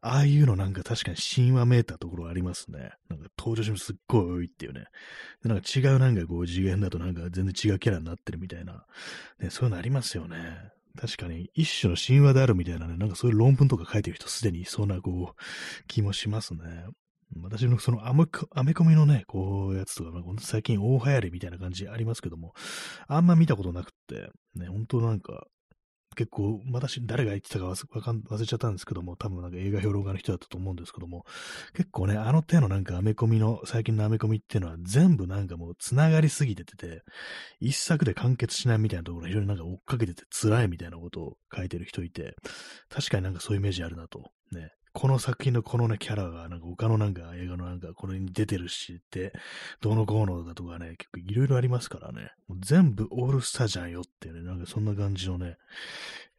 [0.02, 2.92] ああいうのなんか確かに神話めいたところありますね。
[3.10, 4.86] なんか登場人物すっごい多いっていうね。
[5.44, 8.86] なんか違うなんかこう、次元だとなんか全然違うキャラになってるみたいな、
[9.40, 10.70] ね、そういうのありますよね。
[11.00, 16.86] 確かに一種の神話であるみたいなね、なんかそういう論文とか書いてる人すでにいそうなこう気もしますね。
[17.42, 22.54] 私のそのアメアメコミのね、こうやつとか、最近大流行りみたいな感じありますけども、
[23.08, 25.46] あんま見たことなくって、ね、本当なんか、
[26.16, 31.26] 結構、私、誰が言ってたか忘れちゃったんですけども、多分なんか映画評論家の人だったと思うんですけども、
[31.74, 37.04] 結構ね、あの手のなんかアメコミの、最近のアメコミっていうのは全部なんかもう繋がりすぎてて、
[37.60, 42.36] 一作で完結しないみたいなところ非常になんか追っかけてて辛いみたいなことを書いてる人いて、
[42.90, 49.34] 確かになんかそういうイメージあるなと、ね、この作品のこのね、キャラが、なんか他のなんか映画のなんかこれに出てるしって、
[49.80, 55.58] どうのこうのだとかね、結構いろいろありますからね、もう全部オールスターじゃんよってね、なんかそんな感じのね、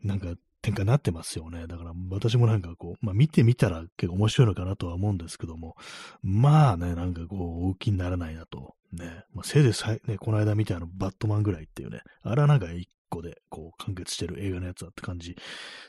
[0.02, 1.66] なんか展開になってますよね。
[1.66, 5.76] だから私もなんかこう、まあ見てみたら結構面白いのかなとは思うんですけども、
[6.22, 8.74] まあね、なんかこう、大きにならないなと。
[8.92, 15.36] ね、まあ、せいぜいさい、ね、この間見たあのバットマンぐらいっていうね、あれはなんか一個でこう完結してる映画のやつだって感じ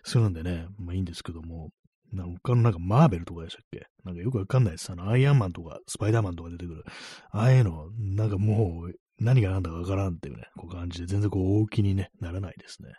[0.04, 1.72] するんでね、まあいいんですけども、
[2.14, 3.88] なんか他のなんかマーベルとかでしたっけ？
[4.04, 4.92] なんかよくわかんないです。
[4.92, 6.84] あの、アイアンマンとかスパイダーマンとか出てくる。
[7.32, 12.90] ああいうの、なんかもう何が何だかわからんっていうね、こう感じで全然こう大きに、ね、ならないですね。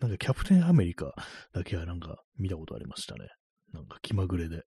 [0.00, 1.12] なんかキャプテンアメリカ
[1.52, 3.28] だけはなんか見たことありましたね。
[3.72, 4.62] なんか気まぐれで、ね。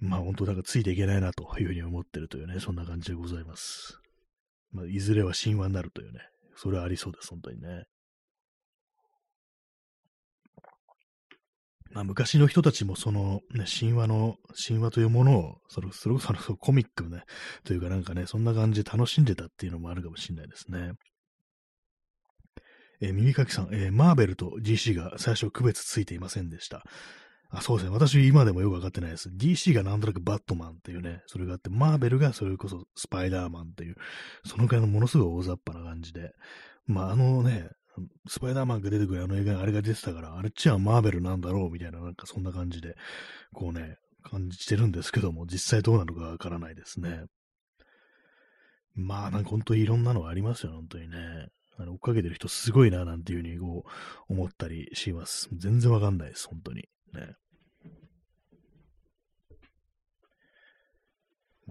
[0.00, 3.98] まあ本当なんかついていけないなというふうに思ってるというね、そんな感じでございます。
[4.72, 6.20] まあいずれは神話になるというね、
[6.56, 7.84] それはありそうです、本当にね。
[11.92, 17.22] まあ、昔の人たちもその、ね、神話の、神話というものを、それそれこそそコミックね、
[17.64, 20.92] というかなんかね、そんな感じで楽しんでたっていうのもあるかもしれないですね。
[23.00, 26.82] えー、耳かきさん、えー、マーベルと DC が最初区別ついていませんでした。
[27.50, 27.94] あ、そうですね。
[27.94, 29.28] 私今でもよくわかってないです。
[29.28, 33.96] DC がなんとなくバットマンっていうね、それがあって、マーベルがそれこそスパイダーマンっていう、
[34.44, 36.32] そのくらいのものすごい大雑把な感じで、
[36.86, 37.68] まああのね、
[38.28, 42.96] スパイダーマンが出てくるあの映画にあれが出てたから、あれっちはマーベルなんだろうみたいな、なんかそんな感じで、
[43.52, 47.24] こうね、感じてるんですけども、実際どうなのかわからないですね。
[48.94, 51.48] まあ、なんか本当にいろんなのがありますよ、本当にね。
[51.78, 53.84] あの追っかけてる人すごいな、なんていうふうにこ
[54.28, 55.48] う思ったりします。
[55.52, 56.88] 全然わかんないです、本当に。
[57.12, 57.34] ね。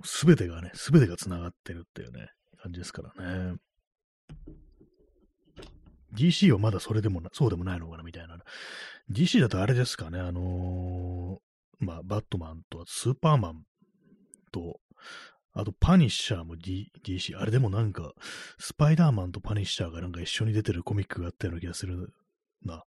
[0.04, 2.30] すべてがね、すべてが繋がってるっていうね、
[2.62, 3.58] 感じですからね。
[6.16, 8.38] DC はまだそれでもな、そうでもないのかなみたいな。
[9.12, 13.64] DC だとあれですかね、あのー、まあ、バットマンと、スーパーマン
[14.52, 14.80] と、
[15.54, 17.40] あと、パニッシャーも、D、DC。
[17.40, 18.14] あれでもなんか、
[18.60, 22.14] スパイダーマンとパニッシャーがなんか一緒に出てるコミックがあったような気がする
[22.64, 22.84] な。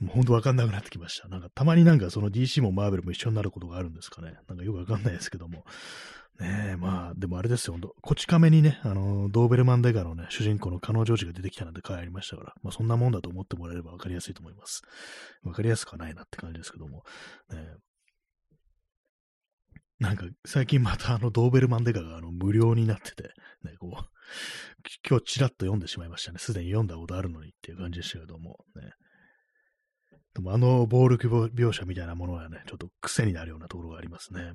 [0.00, 1.28] もうほんとわかんなくなってきました。
[1.28, 4.38] なんかたまになんかその DC もマーベルも一緒になることがあるんですかね。
[4.48, 5.64] なんかよくわかんないですけども。
[6.40, 14.82] ねえ、まあ、でもあれですよ、ほんと、こち亀にね、あの、ドーベルマンデガのね、主人公の彼女児が出てきたなんて回ありましたから、まあそんなもんだと思ってもらえればわかりやすいと思います。
[15.44, 17.04] わかりやすくはないなって感じですけども。
[17.50, 17.76] ねえ
[19.98, 23.30] なんか、最近またあの、ドーベルマンデカがあの、無料になってて、
[23.64, 24.04] ね、こう、
[25.08, 26.38] 今日ちらっと読んでしまいましたね。
[26.38, 28.90] すでに読んだことあるのにっていう感じでしたけども、ね。
[30.34, 34.52] でもあの暴力描写みたいなものはね、ちょっと癖になるようなところがありますね。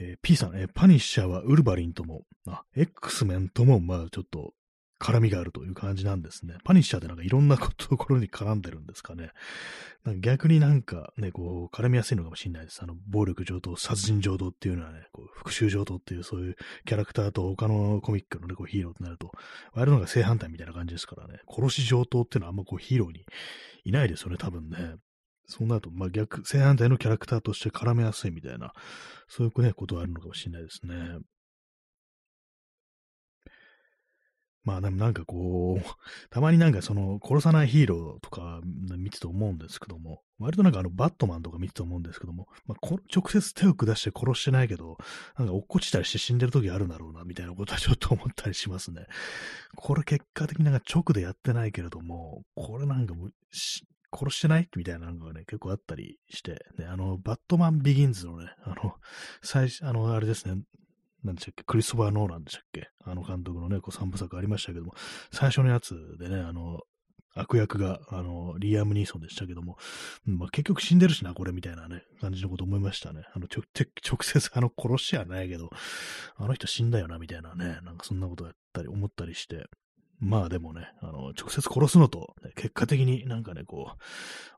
[0.00, 4.54] えー、P さん、えー、パニッシャーはウルヴァリンとも、あ、X メンとも、まあちょっと
[5.00, 6.56] 絡みがあるという感じなんですね。
[6.64, 9.30] パニッシャーってなんかいろんなところに絡んでるんですかね。
[10.04, 12.82] なんか逆になんかね、こう、絡みやすいのかもしれないです。
[12.82, 19.32] あの、暴力上等、殺人上等っていうのはね、こう復讐上等っていうそういうキャラクターと他のコミックのね、こうヒーローとなると、
[19.72, 23.24] あれのが正反対みたいな感じですからね、殺し上等っていうのはあんまこうヒーローに
[23.84, 24.96] いないですよね、多分ね。
[25.50, 28.72] そうなると、まあ逆、正反対のキャラクターとして絡めやすいみたいな、
[29.28, 31.18] そういうね、ことがあるのかもしれないですね。
[34.62, 35.84] まあでもなんかこう、
[36.30, 44.98] たまになんかその殺さないヒーローとか見てて思うんですけども、割となんかあのバットマンとか見てて思うんですけども、まあ、直接手を下して殺してないけど、
[45.36, 49.06] なんか落っこちたりして死んでる時あるんだろうな、みたいなことはちょっと思ったりしますね。
[49.76, 53.32] これ結果的になんか直でやってないけれども、これなんかもう、
[54.12, 54.68] 殺してない？
[54.76, 58.94] みたいなのがね、結構あったりして、ね、あの、バットマンビギンズのね、あの、
[59.42, 60.62] 最初、あの、あれですね、
[61.24, 62.88] なんでしたっけ、クリストファー・ノーランでしたっけ？
[63.04, 64.94] あの監督のね、こう三部作ありましたけども、
[65.32, 66.80] 最初のやつでね、あの、
[67.34, 69.78] 悪役が、あの、リアム・ニーソンでしたけども、
[70.26, 73.22] うんまあ、結局死んでるしな、これみたいなね、感じのこと思いましたね。
[73.34, 73.62] あの、直
[74.22, 75.70] 接、あの、殺しはないけど、
[76.36, 79.68] あの人死んだよな、みたいなね、なんかそんなことやったり、思ったりして、
[80.20, 83.92] まあでもね、あの、直接殺すのと、ね、結果的になんかね、こ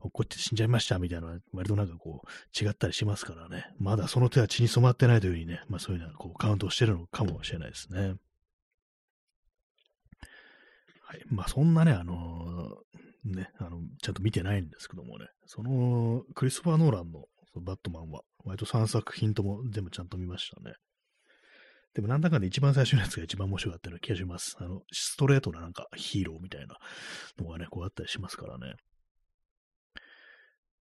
[0.03, 3.67] う、怒って死んじゃいましたみたいな、割となんかこう、違ったりしますからね。
[3.79, 8.15] まだその手は血に染まってないというふうにね、まあそういうのはこう、カウントしてるのかもしれないですね。
[11.03, 11.25] はい。
[11.29, 17.27] まあそんなね、あのー、ね、あの、ちゃんと見てないんですけどもね、その、クリストファー・ノーランの
[17.61, 20.75] バットマンは、割と3作品とも全部ちゃんと見ましたね。
[21.95, 24.57] でもなんだかんだ一番最初のやつが一番面白かったような気がします。
[24.59, 26.77] あの、ストレートななんかヒーローみたいな
[27.39, 28.77] のがね、こうあったりしますからね。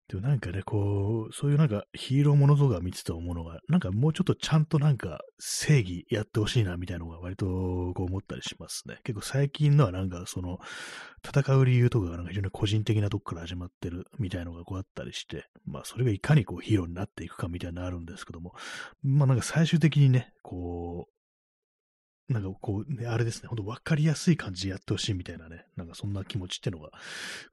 [0.10, 8.98] でもなんかね、こう、そういうなんかヒーローものとか見てた思うのが、なんかもうちょっとちゃんとなんか正義やってほしいなみたいなのが割とこう思ったりしますね。
[9.04, 10.58] 結構最近のはなんかその
[11.24, 18.54] 戦う理由とかがなんか非常に個人的なとこから始まってるみたいのがこうあったりして、まあそれがいかにこうヒーローになっていくかみたいなのあるんですけども、
[19.04, 21.14] まあなんか最終的にね、こう、
[22.30, 26.92] なんかこう、ね、あれですね、ほんと分かりやすい感じでやってほしいみたいなね、なんかそんな気持ちってのが、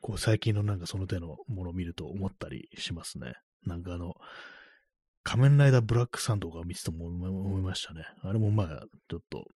[0.01, 3.35] こう最近のなんかその手のものを見ると思ったりしますね。
[3.65, 4.15] なんかあの、
[5.25, 8.05] 仮面ライダーブラックサンドが見てても思いましたね。
[8.23, 9.49] あれもまあ、ちょっと、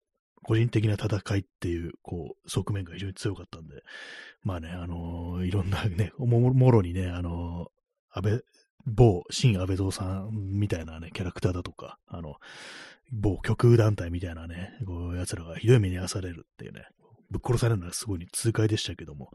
[0.43, 3.83] 個人的な戦いっていう、こう、側面が非常に強かったんで、
[4.43, 8.41] まあね、あのー、いろんなね、もろにね、あのー、安倍、
[8.85, 12.35] 某新安倍蔵さんみたいなね、キャラクターだとか、あの、
[13.11, 16.85] 某極右団体みたいなね、こう、奴らがひどい目に遭わされるっていうね、
[17.29, 19.31] ぶっ殺されるのはすごい痛快でしたけども、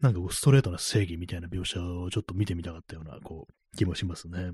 [0.00, 4.52] なんかこう、ストレートな正義みたいな描写をちょっと見てみたかったような、こう、気もしますね。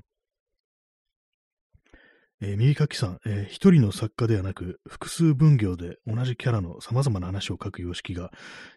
[2.40, 8.30] えー、耳かきさん、えー、一人の作家ではなく、複数分業で同じキャラの様々な話を書く様式が、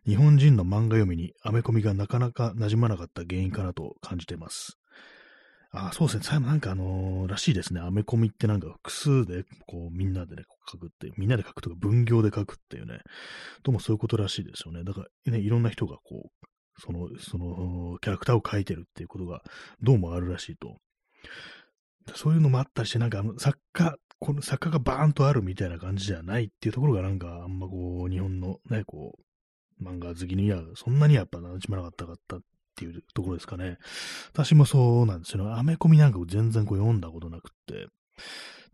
[0.08, 4.81] 日本人の漫画読みにアメコミがなかなか馴染まなかった原因かなと感じています。
[5.74, 6.24] あそうですね。
[6.24, 7.80] 最後なんかあのー、らしいですね。
[7.80, 13.00] アメコミってなんか複数で、こう、みんなでね、書くっていう、みんなで書くとか分業で書くっていうね、
[13.64, 14.84] どうもそういうことらしいですよね。
[14.84, 19.44] だからね、いろんな人がこう、その、その、キャラクターを書いてるっていうことが、
[19.82, 20.78] どうもあるらしいと。
[22.16, 32.38] そういうのもあったりして、なんかあの、作家、この作家がバーンとあるみたいな感じじゃないっていうところがなんか、あんまこう、日本のね、こう、漫画好きには、そんなにやっぱ馴染まなかったかった
[32.88, 33.78] っていうところですかね。
[34.34, 37.88] 私もそうなんですよアメコミなんか全然こう読んだことなくって、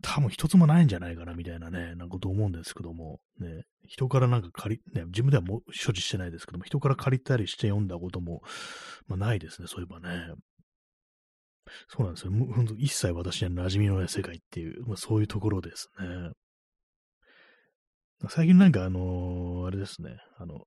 [0.02, 8.40] 多分一つもないんじゃないかなみたいなね、なこと思うんですけども、ね、人からなんか借り、ね、自分ではもう所持してないですけども、人から借りたりして読んだことも、
[9.08, 10.32] まあ、ないですね、そういえばね。
[11.88, 12.32] そうなんですよ。
[12.32, 16.30] ほんと一切私には馴染みのない世界っていう、まあ、そういうところですね。
[18.30, 20.64] 最近なんかあのー、あれですね、あの、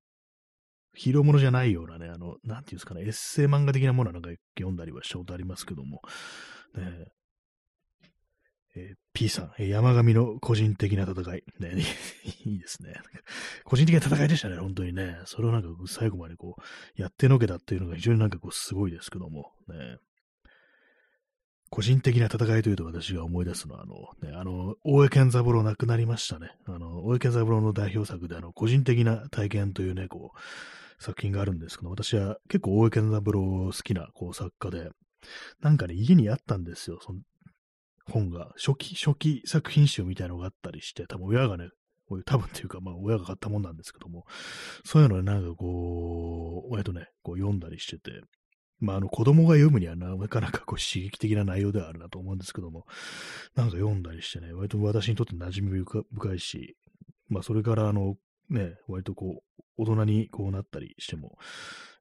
[0.93, 6.01] ヒーローものじゃないようなね、あの、なんていうんですかね、エッセイ漫画的なものはなんか読んだりはしたことありますけども、
[6.75, 7.05] ね
[8.75, 11.43] えー、P さん、えー、山上の個人的な戦い。
[11.59, 11.83] ね、
[12.45, 12.93] いいですね。
[13.65, 15.19] 個人的な戦いでしたね、本当にね。
[15.25, 19.97] それをなんか最後までこう、やってのけたっていうのが非常になんかこう、すごいですけども、ね。
[21.69, 26.51] 個人的な戦いというと私が思い出すのは、あの、ね、あの、大江健三郎亡くなりましたね。
[26.65, 30.37] あの、大江健三郎の代表作で、あの、個人的な体験というね、こう、
[31.01, 34.89] 作品があるんですけど、私は結構大江健三郎好きなこう作家で、
[35.61, 37.19] なんかね、家にあったんですよ、その
[38.09, 38.51] 本が。
[38.55, 41.69] 初期、初期作品集みたいなのがあったりして、多分親がね、
[42.25, 44.25] 多分っていうか、まあ親が買ったもんなんですけども、
[44.85, 48.21] そういうのでなんかこう、親とね、こう読んだりしてて、
[48.79, 52.85] まあ、あの、子供が読むにはなかなかこう刺激的な内容ではあるなと思うんですけども、
[53.55, 56.75] なんか読んだりしてね、割と私にとって馴染み深いし、
[57.29, 58.15] まあ、それからあの、
[58.49, 61.37] ね、割とこう、大人にこうなったりしても、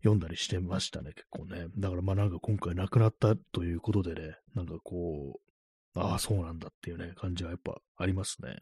[0.02, 1.66] 読んだりしてましたね、結構ね。
[1.78, 5.40] だからまあなんか今回亡くなったということでね、なんかこ
[5.94, 8.58] う、ああ、そうなんだっていうね、感じはやっぱありますね。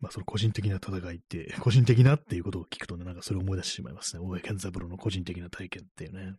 [0.00, 4.22] まあその個人的な戦いって、 個人的なっていうことを聞くとね、なんかそれを思い出してしまいますね。
[4.22, 6.36] 大江健三郎の個人的な体験っていうね。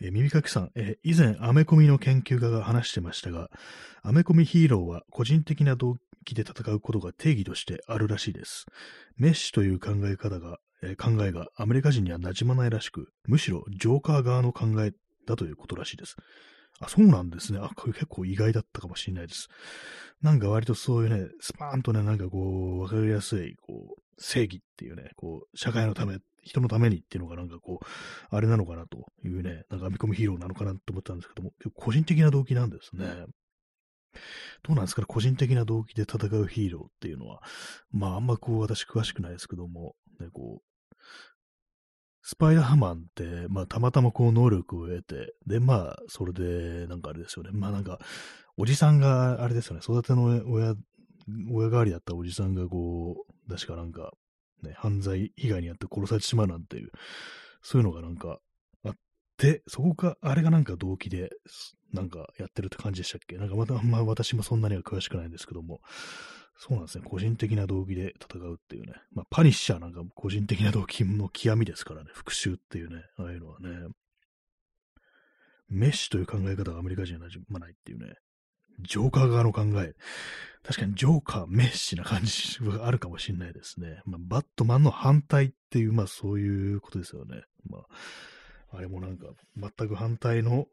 [0.00, 3.50] えー、耳かきさん、えー、以前、アメコミの研究家が話してましたが、
[4.02, 5.96] アメコミヒーローは個人的な動
[6.28, 8.66] 機で戦うことが定義としてあるらしいです。
[9.16, 14.92] メッシという考え方が、えー、考えがアメリカ人には馴染まないらしく、むしろジョーカー側の考え
[15.26, 16.16] だということらしいです。
[16.80, 17.58] あ、そうなんですね。
[17.60, 19.48] あ、これ結構意外だったかもしれないです。
[20.22, 27.86] なんか割とそういうね、スパーンとね、なんかこう、わかりやすい、こう、正義っていうね、こう、社会のため、人のためにっていうのがなんかこう、
[28.30, 33.06] あれなのかなというね、なんか編み込みヒーローなのかなと思ったんですけども、結構個人的な動機なんですね。
[34.62, 37.42] どうなんですかね、個人的な動機で戦うヒーローっていうのは、
[37.90, 40.94] まああんまこう私詳しくないですけども、ね、こう、
[42.22, 47.50] スパイダーマンって、まあ、たまたまこう能力を得て、で、まあ、それで、なんかあれですよね。
[47.54, 47.98] まあなんか、
[48.58, 50.74] おじさんが、あれですよね、育ての親、
[51.50, 54.12] 親代わりだったおじさんがこう、確かなんか、
[54.62, 56.90] ね、犯罪被害に遭って殺されてしまうなんていう、
[57.62, 58.40] そういうのがなんか
[59.40, 61.30] あって、そこが、あれがなんか動機で、
[61.92, 63.36] なんかやってるって感じでしたっけ？
[63.36, 65.80] なんかまた、ま私もそんなには詳しくないんですけども、
[66.56, 67.04] そうなんですね。
[67.06, 68.94] 個人的な動機で戦うっていうね。
[69.12, 72.10] まあ、パニッシャーなんか個人的な動機の極みですからね。
[72.12, 73.04] 復讐っていうね。
[73.16, 73.68] ああいうのはね。
[75.68, 78.14] メッシという考え方がアメリカ人はなじまないっていうね。
[78.80, 79.94] ジョーカー側の考え。
[80.64, 84.00] 確かにジョーカー、メッシな感じはあるかもしれないですね。
[84.04, 87.42] まあ、バットマンの反対っていう、まあそういうことですよね。
[87.68, 87.82] まあ、
[88.70, 90.66] あれもなんか全く反対の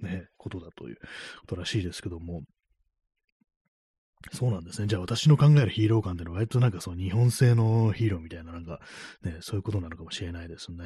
[0.00, 0.96] ね、ことだという
[1.40, 2.42] ことらしいですけども。
[4.32, 4.88] そうなんですね。
[4.88, 8.80] じゃあ私の考えるヒーロー感っていうのは割となんかその日本製のヒーローみたいななんか
[9.22, 10.84] ね、そういうことなのかもしれないですね。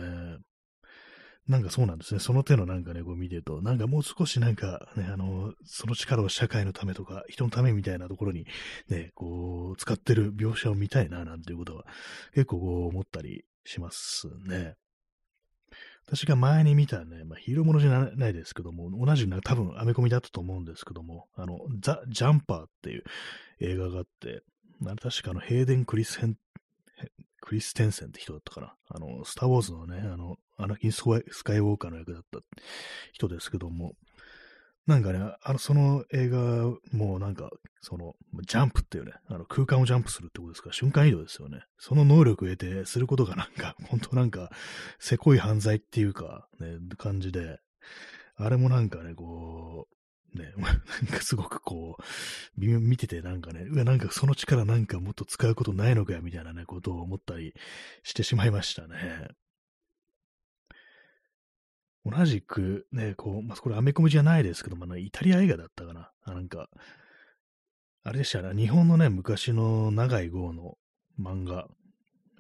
[1.49, 2.21] なんかそうなんですね。
[2.21, 8.47] その手のなんかね、こう見てると、なんかもう少しなんかね、あの、その力を社会のためとか、人のためみたいなところに
[8.89, 11.85] ね、こう、使ってる描写を見たいな、なんていうことは
[12.33, 14.75] 結構こう思ったりしますね。
[16.07, 23.05] 私が前に見たね、まあ、ヒーローものじゃないですけども、同じな、多分アメコミだったと思うんですけども、あの、ザ・ジャンパーっていう
[23.61, 24.43] 映画があって、
[24.85, 26.37] あれ確かあの、ヘイデン・クリスヘン、
[27.41, 28.75] クリステンセンって人だったかな。
[28.89, 32.41] あの、スター・ウォーズのね、あの、アナキン・スカイウォーカーの役だった
[33.13, 33.95] 人ですけども、
[34.87, 36.39] なんかね、あの、その映画
[36.93, 38.15] もなんか、その、
[38.47, 41.63] ジャンプっていうね、あの空間をジャンプするってことですか、瞬間移動ですよね。
[41.79, 44.51] その能力を得てすることがなんか、 本当なんか、
[44.99, 47.61] せこい犯罪っていうか、ね、感じで、
[48.37, 49.87] あれもなんかね、こ
[50.35, 50.77] う、ね、 なん
[51.07, 57.55] かすごくこう、見ててなんかね、うわ、なんかその力なんかもっと使うことないのかよ、みたいなね、ことを思ったり
[58.03, 59.29] してしまいましたね。
[62.05, 66.11] 同じくね、こう、まあ、これアメコミじゃないですけども、イタリア映画だったかな。
[66.25, 66.69] あなんか、
[68.05, 70.77] あれでしたね、日本のね、昔の長い号の
[71.21, 71.69] 漫画、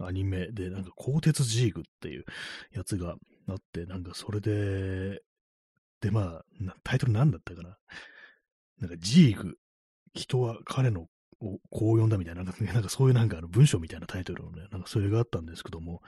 [0.00, 2.24] アニメで、なんか、鋼鉄ジーグっていう
[2.72, 3.14] やつが
[3.48, 5.22] あって、なんかそれで、
[6.00, 6.44] で、まあ、
[6.82, 7.78] タイトル何だったかな。
[8.80, 9.56] なんか、ジーグ、
[10.14, 11.06] 人は彼の
[11.70, 16.02] こう読んだみたいな、なんか、 なんかそういうなんかあの文章みたいなタイトルのね、なんかそういう映画あったんですけども、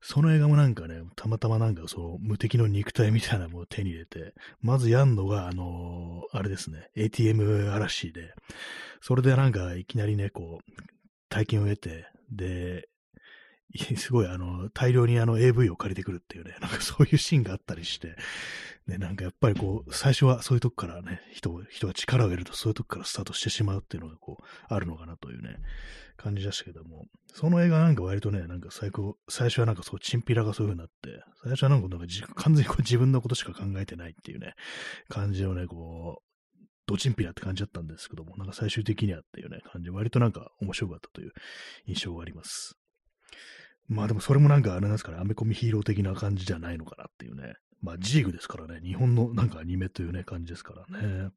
[0.00, 8.34] その映画もなんかね、たまたまなんかそう、無敵の肉体みたいなものを手に入れて、まずやんのが、あのー、あれですね、ATM 嵐で、
[9.00, 10.82] それでなんかいきなりね、こう、
[11.28, 12.88] 体験を得て、で、
[13.96, 18.16] すごいあの、大量にあの AV を借りてくるっていうね、なんかそういうシーンがあったりして、
[18.86, 25.56] ね、なんかやっぱりこう、最初はそういうとこからね、人、人が力を入れるとそういうとこからスタートしてしまうっていうのがこう、あるのかなというね、
[26.16, 34.54] 感じでしたけども、その映画なんか割とね、なんか最高、最初はなんかそう、チンピラがそういう風になって、最初はなんかなんか完全にこう自分のことしか考えてないっていうね、
[35.08, 36.32] 感じのね、こう、
[36.86, 41.32] ドチンピラって感じだったんですけども、なんか最終的にはっていうね、感じ、割となんか面白かったという
[41.86, 42.76] 印象があります。
[43.88, 47.54] まあでもそれもなんかあれなんですかね、アメコミヒーロー的な感じじゃないのかなっていうね。
[47.82, 51.30] まあジーグですからね、日本のなんかアニメというね、感じですからね。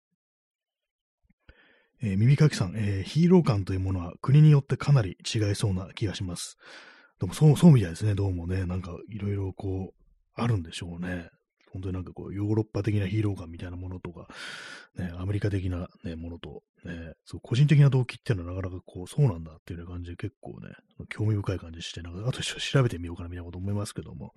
[2.02, 6.58] えー、耳かきさん、えー、ヒーロー感というものは国によってかなり違いそうな気がします。
[7.20, 8.66] でもそう、そうみたいですね、どうもね。
[8.66, 11.30] なんかいろいろこう、あるんでしょうね。
[11.76, 14.30] 本当になんかこう、ヨーロッパ的なヒーロー感みたいなものとか、
[14.98, 20.70] ね、アメリカ的な、ね、ものと、ね、そう、個人的な動機っていうのはなかなかこう、そうなんだっていうような感じで結構ね、
[21.10, 24.34] 興味深い感じして、なんか、あと調べてみようかなみたいなこと思いますけども、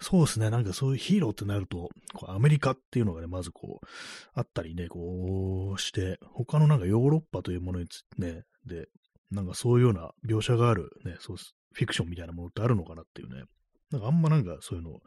[0.00, 3.86] そうですね、なんかそういうヒーローってなると、こうアメリカっていうのがね、まずこう、
[4.32, 8.88] あったりね、こうして、他のなんかヨーロッパというものにつね、で、
[9.30, 13.44] なんかそういうような描写がある、ね、そうフィクションみたいなものってあるのかなっていうね、
[13.90, 15.00] なんかあんまなんかそういうの、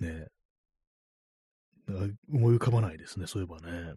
[0.00, 0.28] ね、
[1.88, 3.94] 思い浮かばないですね、そういえばね。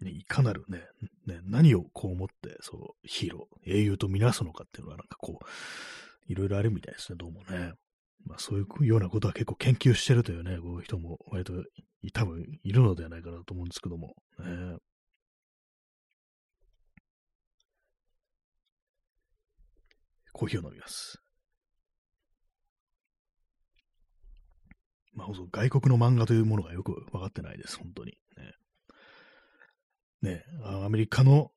[0.00, 0.82] ねいかなるね、
[1.26, 7.72] ね、何をこう思って、そう、ヒーロー、英雄とみなすのかっていうのはなんかこう、いろいろあるみたいですね、どうもね。
[8.24, 11.52] まあそういうようなことは結構研究してるというね、こういう人も割と
[12.12, 14.78] 多分いるのではないかなと思うんですけども、ね。
[20.32, 21.23] コーヒーを飲みます。
[25.14, 28.18] まあ、外国の漫画というものがよくわかってないです、本当に。
[30.22, 30.30] ね。
[30.30, 31.50] ねアメリカの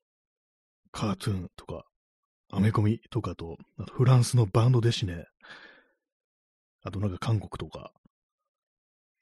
[0.92, 1.84] カートゥーンとか、
[2.50, 5.26] アメコミとかと、あとフランスのバンドですしね。
[6.82, 7.92] あとなんか韓国とか、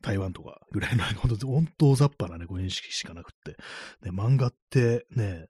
[0.03, 3.57] 台湾とかぐらいの、本当、本当雑把なね、ご認識しかなくって。
[4.03, 5.47] ね、漫画ってね、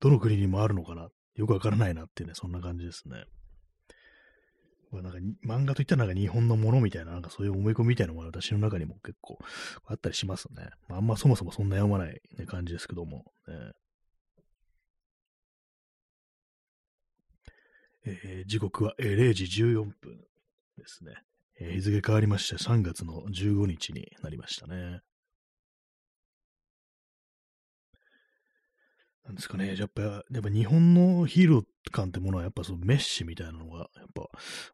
[0.00, 3.24] どの国にもあるのかなよくわからないなっていうね、そんな感じですね。
[4.92, 9.38] なんか漫画といったらなんか日本のものみたいな、なんかそういう思い込みみたいなものが私の中にも結構
[9.86, 10.70] あったりしますね。
[10.88, 13.72] まあ、あんまそもそもそんな読まない、ね、感じですけども、ね。
[18.04, 20.18] えー、時刻は0時14分
[20.78, 21.14] ですね。
[21.60, 25.00] えー、日付変わりまして3月の15日になりましたね。
[29.28, 34.26] なんですかね、やっぱ、やっぱ日本のヒーロー感ってものは、やっぱそのメッシみたいなのが、やっぱ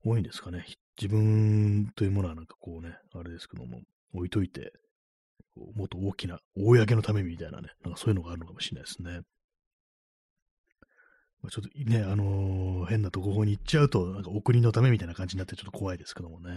[0.04, 0.64] 多いんですかね。
[0.96, 3.80] 自分というものはなんかこうね、あれですけども、
[4.14, 4.72] 置いといて、
[5.74, 9.22] もっと大きな、公のためみたいなね、なんかそういうのがあるのかもしれないですね。
[11.42, 16.54] まあ、ちょっとね、あのー、変なところに行っちゃうと、なんかお国のためみたいな感じになってちょっと怖いですけどもね。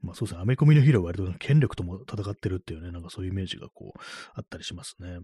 [0.00, 4.00] まあそうですね、アメコミのヒーローは割と権力とも戦ってるっていうね、なんかそういうイメージがこう、
[4.34, 5.18] あったりしますね。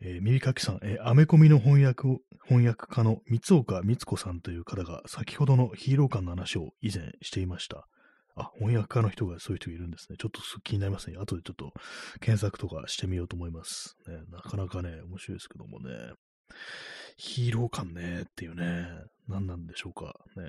[0.00, 7.86] えー、耳かきさん、えー、アメコミの翻訳を翻訳家の三岡光子さんという方が先ほどのヒーロー感の話を以前していました。
[8.36, 10.16] あ、翻訳家の人がそういう人がいるんですね。
[10.18, 11.16] ちょっと気になりますね。
[11.18, 11.72] 後でちょっと
[12.20, 13.96] 検索とかしてみようと思います。
[14.06, 16.12] ね、なかなかね、面白いですけどもね。
[17.16, 18.86] ヒーロー感ねっていうね、
[19.26, 20.14] 何なんでしょうか。
[20.36, 20.44] ね。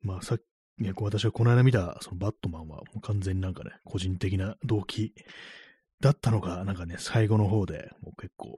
[0.00, 0.38] まあさっ
[0.78, 5.14] ね、こう私はこの間見たそのバットマンはもう完全になんかね、個人的な動機
[6.00, 8.56] だったのが、なんかね、最後の方でもう結構、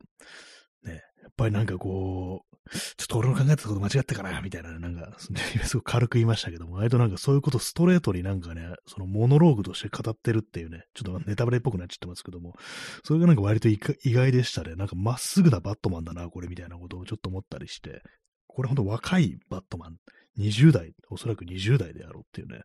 [0.84, 5.16] ね、やっぱりなんかこう、ちょっと俺の考えたこと間違ったかな、みたいな、なんか、
[5.64, 12.54] すごく軽く言いましたけども、割となんかそういうことストレートになんかね、そのモノローグとして語ってるっていうね、ちょっとネタバレっぽくなっちゃってますけども、
[13.02, 14.76] それがなんか割と意外でしたね。
[14.76, 18.02] なんかまっすぐなバットマンだな、これみたいなことをちょっと思ったりして、
[18.46, 19.96] これほんと若いバットマン
[20.38, 22.60] 20代、おそらく20代であろうっていうね、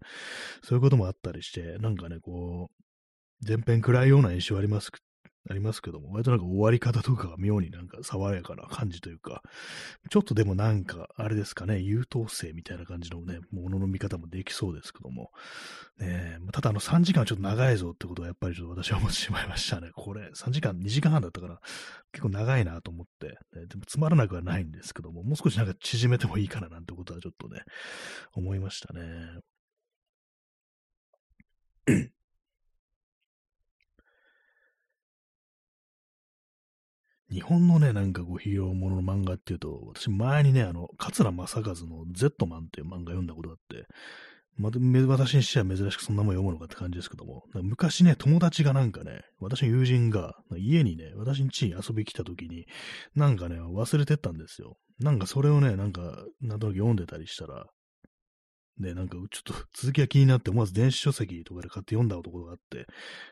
[0.63, 4.91] そういうこともあったりして、なんかね、こう、前編暗いような印象あります
[5.49, 9.43] ありますけども、割となんか終わり方とかが妙になんか爽やかな感じというか、
[10.09, 15.31] ちょっとでもなんか、あれですかね、優等生みたいな感じのね、ものの見方もできそうですけども、
[15.99, 19.91] ね、ただあの3時間はちょっと長いぞってことはやっぱりちょっと私は思ってしまいましたね。
[19.93, 21.61] これ、3時間、2時間半だったから、
[22.11, 23.27] 結構長いなと思って、
[23.57, 27.61] ね、でもつまらなくはないんですけども、もう少しなんか縮めてもいいかななんてことはちょっとね、
[28.33, 29.41] 思いましたね。
[37.35, 43.87] 日本のね、なんかこうヒーローものの漫画っていうと、私前にね、あの、桂正和の Z マンっていう漫画読んだことがあって、
[44.57, 52.65] また、私にしては珍しくそんなもん読むのかって感じですけども、昔ね、友達がなんかね、私の友人が家にね、私ん家に遊び来た時に、
[53.15, 54.77] なんかね、忘れてったんですよ。
[54.99, 57.65] なんかそれをね、なんか、なんとなく読んでたりしたら、
[58.79, 62.85] で、なんかちょっと続きが気になって思わず電子書籍とかで買って読んだことがあって、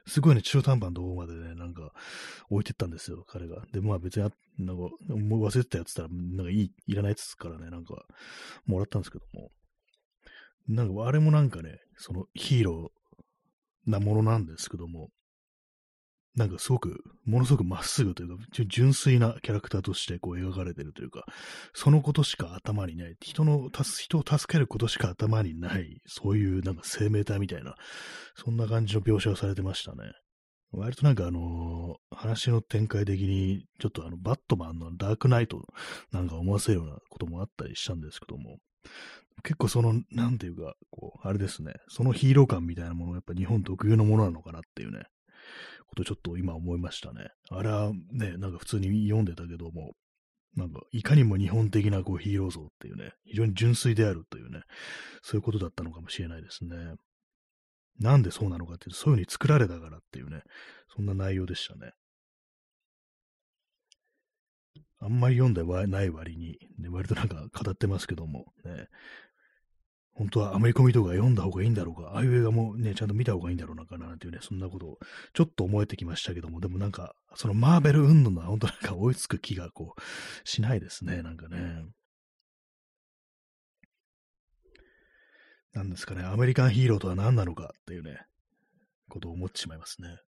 [0.07, 1.91] すごいね、中途半端なところまでね、なんか
[2.49, 3.65] 置いてったんですよ、彼が。
[3.73, 8.05] で、まあ別にあ、なんか、もう忘れてたやつったら、なんかいい、いらないやつからね、なんか、
[8.65, 9.51] もらったんですけども。
[10.67, 15.09] なんかあれもなんかね、そのヒーローなものなんですけども、
[16.35, 21.25] なんかすごく、ものすごくまっすぐというか、純粋なキャラクターとしてこう描かれてるというか、
[21.73, 27.75] そのことしか頭にない、人の、人を助けることしか頭にない、そういうなんか生命体みたいな、
[28.35, 30.13] そんな感じの描写をされてましたね。
[30.71, 35.61] 割となんかあのー、話の展開的に、ちょっとあの、バットマンのダークナイト
[36.11, 38.57] なんか思わせるようなこともあったりしたんですけども、
[39.43, 45.03] 結構その、なんていうか、こう、あれですね、そのヒーロー感みたいなものがやっぱ日本特有のものなのかなっていうね、
[45.93, 47.29] ことちょっと今思いましたね。
[47.49, 49.93] あれはね、なんか普通に読んでたけども、
[50.55, 54.61] なんか、いかにも日本的なこうヒーロー像っていうね、非常に純粋であるというね、
[55.21, 56.75] そういうことだったのかもしれないですね。
[57.99, 60.41] なんでそうなのかっていうと、そういう風に作られたからっていうね、
[60.95, 61.91] そんな内容でしたね。
[64.99, 68.87] あんまり読んでない割に、ね、割となんか語ってますけども、ね、
[70.13, 74.99] 本当はアメリカミとか読んだ方がいいんだろうか、ああいう映画もね、ちゃんと見た方がいいんだろうなかな、っていうね、そんなことを
[75.33, 80.01] ちょっと思えてきましたけども、でもなんか、そのマーベル運動のは本当なんか追いつく気がこう、
[80.47, 81.85] しないですね、なんかね。
[85.73, 88.19] なんですかね、アメリカンヒーローとは何なのかっていうね、
[89.09, 90.19] ことを思ってしまいますね。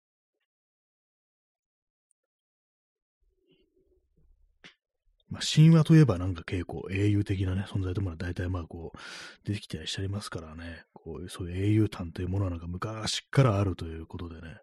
[5.35, 8.99] まあ、神話といえばなんか結構英雄的なね、存在というものは大体まあこう、
[9.45, 14.59] 出てきたりしてありますからね、こういう、そういう英雄譚というものはなんか昔からあるということでね、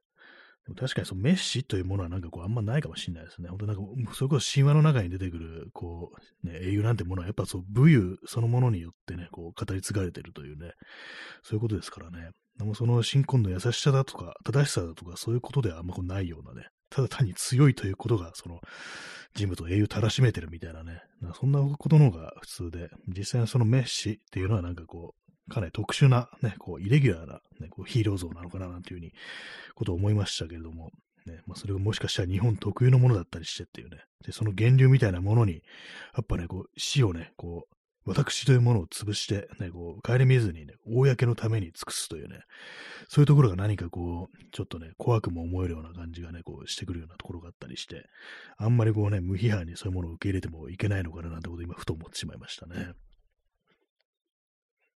[0.66, 3.50] でも確かにそのメッシというものはなんかこうあんまないかもしれないですね。
[3.50, 3.82] 本当なんか、
[4.14, 6.14] それこそ神話の中に出てくる、こ
[6.44, 10.72] う、ね、英雄なんてものはやっぱそう武勇そのものによってね、こう語り継がれてるというね、
[11.44, 12.30] そういうことですからね。
[12.58, 18.62] でもその新婚の優しさだとか、正しさだとか、そういうことではあんまこうないようなね、ただ単に強いということが、その、
[19.34, 25.16] 人物を英雄たらしめてるみたいなね、なそんなことの方が普通で、実際のそのメッシっていうのはなんかこ
[25.48, 29.14] う、かなり特殊な、ね、こう、イレギュラーな、ね、こうヒーロー像なのかななんていうふうに、
[29.74, 30.92] ことを思いましたけれども、
[31.26, 42.40] ね、まあ、それがもしかしたら日本特有のものだったりしてっていうね、で、その源流みたいなものに、やっぱね、こう、死をね、こう、私というものを潰して、ね、こう、帰り見ずにね、公のために尽くすというね、
[43.08, 48.08] そういうところが何かこう、ちょっとね、怖くも思えるような感じがね、こう、してくるようなところがあったりして、
[48.58, 52.94] あんまりこうね、無批判にそういうものを受け入れてもいけないのかななんてことを今、ふと思ってしまいましたね。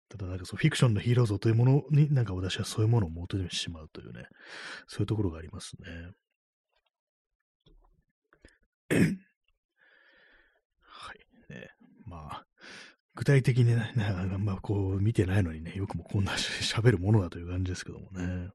[0.09, 4.27] ただなんかそう、フィクションのヒーロー像というものに、なんか私はそういうものを求めてしまうというね、
[4.87, 6.13] そういうところがありますね。
[10.83, 11.19] はい。
[11.49, 11.71] ね、
[12.05, 12.47] まあ、
[13.15, 18.51] 具体的にね、 あんまこう見てないのにね、よくもこんな喋るものだという感じですけどもね。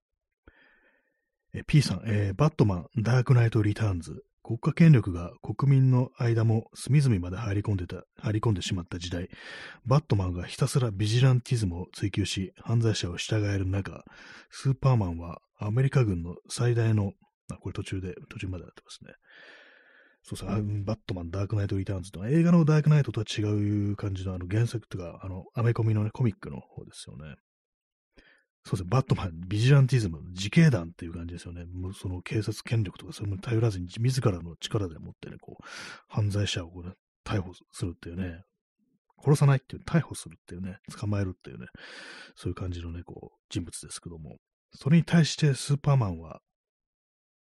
[1.53, 9.29] え P さん、えー、バットマン、ダークナイト・リターンズ、国家権力が国民の間も隅々まで入り込んでた、入り込んでしまった時代、
[9.85, 14.05] バットマンがひたすらビジランティズムを追求し、犯罪者を従える中、
[14.49, 17.11] スーパーマンはアメリカ軍の最大の、
[17.51, 19.13] あ、これ途中で、途中までなってますね。
[20.29, 27.35] そうそう、バットマン、ダークナイト・リターンズと映画のダークナイトとは違う感じのあの原作とか、あの、アメコミのね、コミックの方ですよね。
[28.65, 31.63] そうですね、バットマン、ビジランティズム、自警団っていう感じですよね。
[31.63, 35.63] もうその警察権力とか、それも頼らずに自らの力でもってね、こう、
[36.09, 36.91] 犯罪者をこう、ね、
[37.23, 38.43] 逮捕するっていうね、
[39.23, 41.67] 殺さないっていう、逮捕するっていうね、捕まえるっていうね、
[42.35, 44.35] そういう感じのね、こう、人物ですけども、
[44.73, 46.41] それに対してスーパーマンは、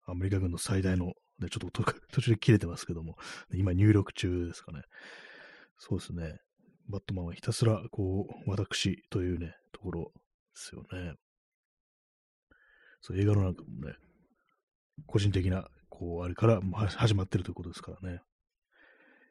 [0.07, 1.83] アメリカ軍の最大ので、ちょっと
[2.13, 3.17] 途中で切れてますけども、
[3.53, 4.83] 今入力中ですかね。
[5.79, 6.39] そうですね。
[6.89, 10.21] バットマンはひたすら、こう、私というね、ところで
[10.55, 11.15] すよね。
[13.01, 13.95] そう、映画のなんかもね、
[15.07, 16.61] 個人的な、こう、あれから
[16.97, 18.21] 始まってるということですからね。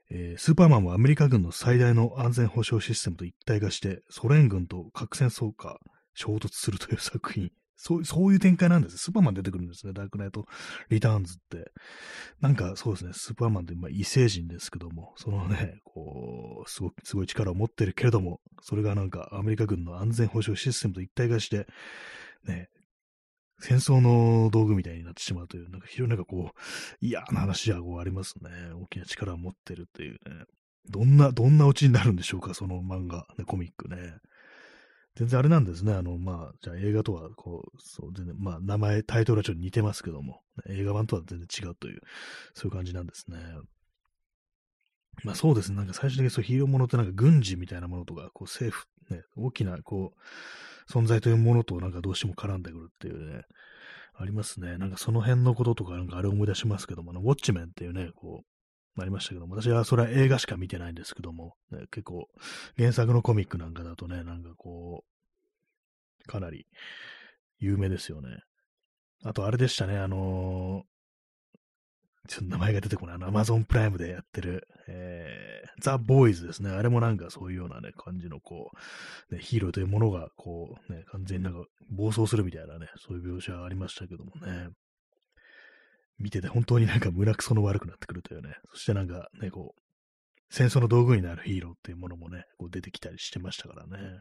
[0.10, 5.80] えー、スーパーマンはアメリカ軍の最大の安全保障システムと一体化して、ソ連軍と核戦争下、
[6.14, 8.97] 衝突するという作品そう、そういう展開なんです。
[8.97, 9.93] スーパーマン出てくるんですね。
[9.93, 10.45] ダークナイト・
[10.89, 11.71] リターンズって。
[12.39, 21.67] なんかそうですね、スーパーマンってまあ異星人ですけども、そのね、こう、すごく、すごい力を持ってるけれども、それがなんかアメリカ軍の安全保障システムと一体化して、
[22.45, 22.69] ね、
[23.59, 26.59] 戦争の道具みたいになってしまうという、なんか非常になんかこう、
[26.99, 28.49] 嫌な話はこうありますね。
[28.74, 30.45] 大きな力を持ってるっていうね。
[30.89, 34.17] どんな、どんなオチになるんでしょうか、その漫画、ね、コミックね。
[35.16, 35.93] 全然あれなんですね。
[35.93, 42.01] あの、まあ、じゃあ映画とは、こう、そう、全然、まあ、名前、タイトルはちょっと似てますけども、映画版とは全然違うという、
[42.55, 43.38] そういう感じなんですね。
[45.24, 45.78] まあそうですね。
[45.78, 53.43] なんか最終的にそうヒーローものってなんか軍事みたいなものとか、こう政府、ね、大きなこう、存在というものとなんかどうしても絡んでくるっていうね、
[54.16, 54.78] ありますね。
[54.78, 58.53] なんかその辺のこととかなんかあれ思い出しますけども、あの、ウォッチメンっていうね、こう
[58.98, 62.28] ありましたけども、私はそれは映画しか見てないんですけども、ね、結構
[62.78, 66.68] 原作のコミックなんかだとね、なんかこう、かなり
[67.60, 68.39] 有名ですよね。
[69.24, 73.16] あとあれでしたね、あのー、ちょっと名前が出てこない。
[73.16, 76.70] あの、アマゾンプライムでやってる、えー、ザ・ボーイズですね。
[76.70, 78.72] あれもなんかそういうようなね、感じのこ
[79.32, 84.70] う、ね、ヒーローというものが、こう、ね、完全になんか暴走するみたいなね、そういう描写ありましたけどもね。
[86.20, 89.82] 見てて本当になんか胸くその悪くなってくるというね、そしてなんかね、こう、
[90.49, 94.20] 戦争の道具になるヒーローっていうものもね、こう出てきたりしてましたからね。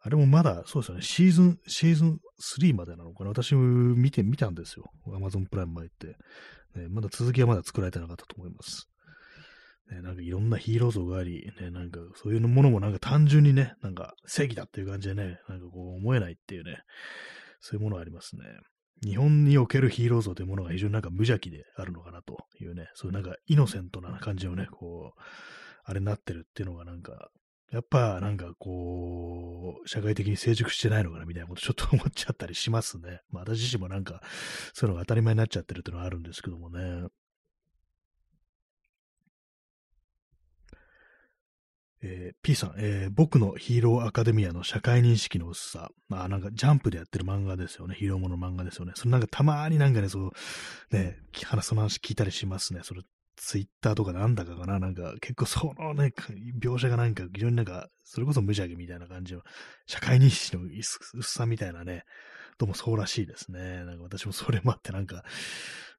[0.00, 4.84] あれもまだ、そうですよね、シーズン、シーズン3までなのかな私見てみたんですよ。
[5.12, 6.16] アマゾンプライム前って。
[6.76, 8.88] ね、まだ続きはまだ作られてなかったと思います。
[9.90, 16.78] ね、なんかいろんなヒーロー像があり、ね、なんかそういうものもなんか単純にね、なんか正義だっていう感じでね、なんかこう思えないっていうね、
[17.60, 18.44] そういうものありますね。
[19.04, 25.20] 日本におけるヒーロー像というものが非常になんか無邪気であるのかなというね、そういうなんかイノセントな感じをね、こう、
[25.84, 27.30] あれになってるっていうのがなんか、
[27.70, 33.20] やっぱなんかこう、社会的に成熟してないのかなみたいなことちょっと思っちゃったりしますね。
[33.30, 34.22] まあ私自身もなんか、
[34.72, 37.08] そういうのが当たり前になっちゃってるっていうのはあるんですけどもね。
[42.02, 45.90] えー、P さん、えー、僕のヒーローアカデミアの社会認識の薄さ。
[46.08, 47.94] まあなんかジャンプでやってる漫画ですよね。
[47.94, 48.92] ヒーローもの漫画ですよね。
[48.94, 50.30] それなんかたまーになんかね、そう、
[50.92, 52.80] ね、話、その話聞いたりしますね。
[52.82, 53.02] それ、
[53.36, 54.78] ツイッターとかなんだかかな。
[54.78, 56.12] なんか結構そのね、
[56.60, 59.42] 描写がなんか非常になんか、それこそ無邪気みたいな感じの、
[59.86, 62.04] 社会認識の薄さみたいなね、
[62.58, 63.84] どうもそうらしいですね。
[63.84, 65.24] なんか私もそれもあってなんか、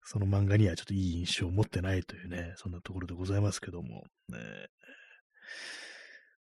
[0.04, 4.38] その漫画にはちょっといい印象を持ってないというね、そんなところでございますけども、ね、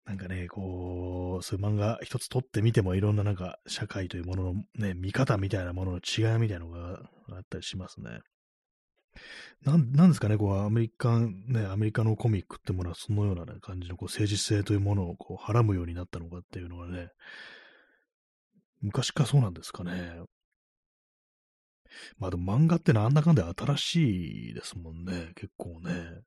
[0.07, 8.21] なんかね、こう、そういう漫画一つ撮ってみてもいろんななんか社会というもののね、見方みたいなものの違いみたいなのがあったりしますね。
[9.65, 17.09] なん、なんですかね、こう、アメリカン、ね、アメリカのコミックってものはそのような、ね、感じのこう政治性というものをこう、はらむようになったのかっていうのはね、
[18.81, 20.21] 昔からそうなんですかね。
[22.17, 26.21] まあでも漫画ってなんだかんだ新しいですもんね、結構ね。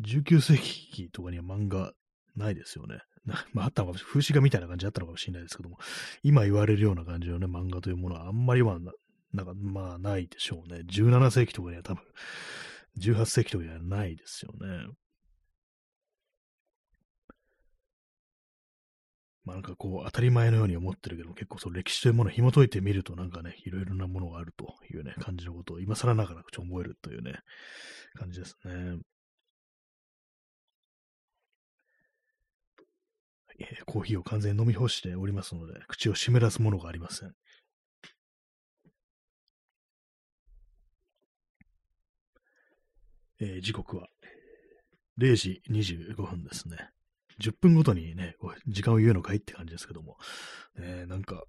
[0.00, 1.92] 19世紀とかには漫画
[2.36, 3.00] ないですよね。
[3.52, 4.12] まあ、あったのかもしれない。
[4.12, 5.78] 風刺画みたいな感じあったのかもしれないですけども、
[6.22, 8.92] 今言われるような感じのね、漫画というものはあんまりはな、
[9.32, 10.80] なんか、まあ、ないでしょうね。
[10.86, 12.02] 17世紀とかには多分、
[12.98, 14.92] 18世紀とかにはないですよね。
[19.44, 27.40] まあなんかこう当たり前のように思ってるけど結構その歴史というものを紐解いてみるとなんかね、いろいろなものがあるというね、感じのことを今更ながらちょ思えるというね、
[28.14, 28.98] 感じですね。
[33.86, 37.34] コーヒーを完全に飲み干しておりますので、口を湿らすものがありません。
[43.42, 44.08] えー、時刻は
[45.18, 46.76] 0時25分ですね。
[47.40, 48.36] 10分ごとにね、
[48.66, 50.18] 時間を言うのかいって感じですけども、
[50.78, 51.42] えー、なんか、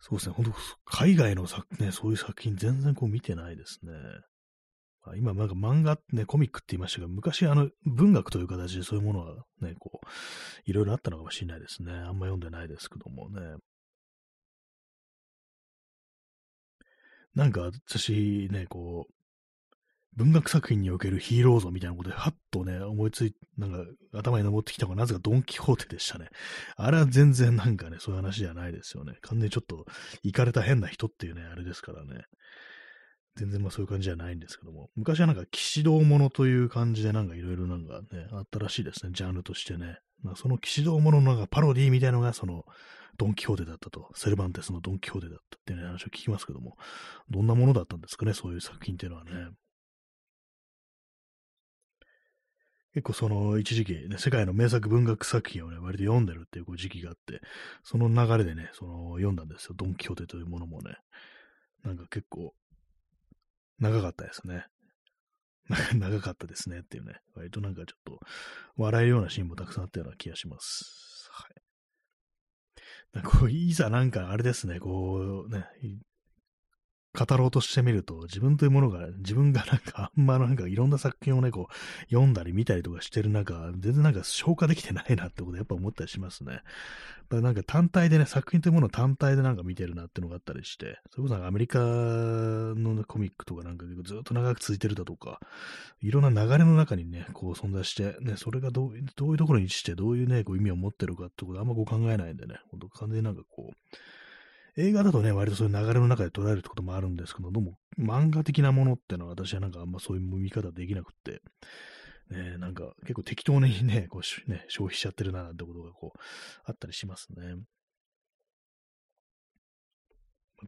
[0.00, 0.52] そうですね、本当
[0.84, 3.92] 海外の作、ね、そういう作品全然こう見てないですね。
[5.16, 10.06] 今、なんか漫画ね、コミックって言いましたが、昔、あの、文学という形でそういうものはね、こう、
[10.64, 11.92] いろいろあったのかもしれないですね。
[11.92, 13.56] あんま読んでないですけどもね。
[17.34, 19.14] なんか、私ね、こう、
[20.16, 23.78] 文学作品におけるヒーロー像みたいなことで、はっとね、思いつい、なんか、
[24.12, 26.28] 頭に登ってきたのが、なぜかドン・キホーテでしたね。
[26.76, 29.18] あれは全然なんかね、そういう話じゃないですよね。
[29.22, 29.86] 完全にちょっと、
[30.22, 32.22] 行かれた変な人っていうね、あれですからね。
[33.36, 39.98] 全然まあそういう感じじゃないんですけども、昔はなんか騎士道ものという感じでなんかいろいろなんかね、あったらしいですね、ジャンルとしてね。
[40.22, 42.64] まあその騎士道もののなんかパロディーみたいなのがその
[43.16, 46.76] ドン・キホーテだったと、セルバンテスのドン・キホーテだったっていう、ね、話を聞きますけども、
[47.30, 49.30] どんなものだったんですかね、そういう作品っていうのはね。
[52.94, 57.40] 結構その一時期、ね、世界の名作文学作品をね、割と読んでるっていう時期があって、
[57.82, 59.74] その流れでね、その読んだんですよ。
[59.76, 60.94] ドン・キホーテというものもね。
[61.82, 62.54] なんか結構、
[63.78, 64.66] 長かったですね。
[65.94, 68.20] 長かったですねっていうね、割となんかちょっと
[68.76, 71.28] 笑えるようなシーンもたくさんあったような気がします。
[71.30, 71.62] はい。
[73.12, 75.66] なんかこういざなんかあれですね、こうね、
[77.16, 86.52] 語ろうとしてみると、自分というものが、自分がなんかあんまなんかいろんな作品をね、こう、読んだり見たりとかしてる中、全然なんか消化できてないなってことやっぱ思ったりしますね。
[86.54, 86.62] やっ
[87.28, 95.40] ぱなんか単体でね、作品というものを単体でなんか見てるなってのがあったりして、それこそアメリカの、コミックとかなんかずっと長く続いてるだとか、
[96.00, 103.96] いろんな流れの中にね、こう存在して、ね、それがどうどういうところに位置して、どういうね、こう意味を持ってるかってことあんまこう考えないんでね、ほんと完全になんかこう、
[104.76, 111.42] 映画だとね、割とそういう流れの中で捉えるってこともあるんですけど、どうも漫画的なものってのは私はなんかあんまそういう見方できなくって、
[112.30, 116.18] ね、なんか結構適当にね、こうね消費しちゃってるななんてことがこう、
[116.64, 117.54] あったりしますね。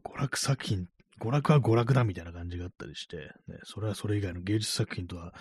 [0.05, 0.87] 娯楽作品、
[1.19, 5.33] 娯楽は娯楽だみたいな感じがあったりして、ね、それはそれ以外の芸術作品とは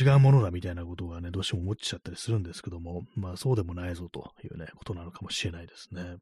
[0.00, 6.18] 違うものだみたいなことがね、どうしても思っちゃったりするんですけども、まあそうでもないぞというね、ことなのかもしれないですね。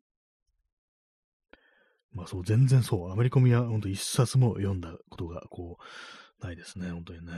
[2.13, 5.79] まあそう、全然そう、アメリカミは本当一冊も読んだことが、こ
[6.41, 7.33] う、ないですね、本当にね。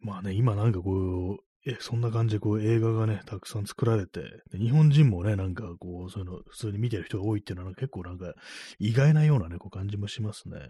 [0.00, 4.22] まあね、今なんかこう、え、そんな感じでこう映画がね、たくさん作られて、
[4.52, 8.34] 日本人もね、なんかこう、そういうの普通に見てる人が多いっていうのは結構なんか
[8.78, 10.68] 意外なようなね、こう感じもしますね。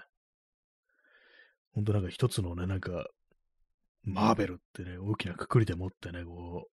[1.73, 3.09] ほんとなんか一つのね、なんか、
[4.05, 6.74] マーベルってね、大きなくくりでもってね、こう、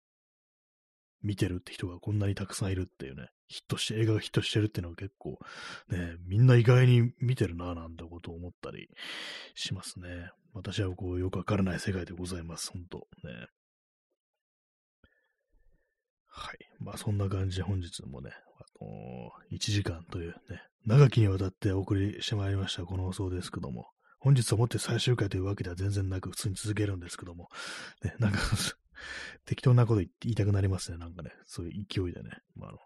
[1.23, 5.39] 見てるって人がこんなにたくさんいるっていうね、ヒットして、映画がヒットしてるっていうのは結構、
[5.89, 8.89] ね、みんな意外に見てるなぁなんてことを思ったり
[9.55, 10.31] しますね。
[10.53, 13.07] 私はこう、よくわからない世界でございます、ほんと。
[13.25, 13.47] ね。
[16.27, 16.59] はい。
[16.79, 23.91] まあそんな感じで本日もね、あのー、1時間というね、長きにわたってお送りしてまいりましたこの放送ですけども、
[24.21, 27.49] 本日をもって最終回というわけでは全然なく普通に続けるんですけども、
[28.03, 28.39] ね、なんか
[29.44, 30.98] 適当なこと言いたくなりますね。
[30.98, 32.30] なんかね、そういう勢いでね。
[32.57, 32.78] まあ、あの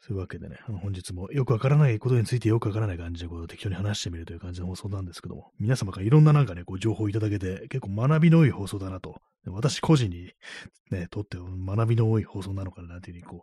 [0.00, 10.32] そういうわけでね、あの本日もよくわからないことについてよくわからない感じでこう適当に話してみるという感じの放送なんですけども、皆様からいろんななんかね、こう情報をいただけて、結構学びの多い放送だなと、私個人に
[10.90, 13.42] ね、とって学びの多い放送なのかななんていうふうにこ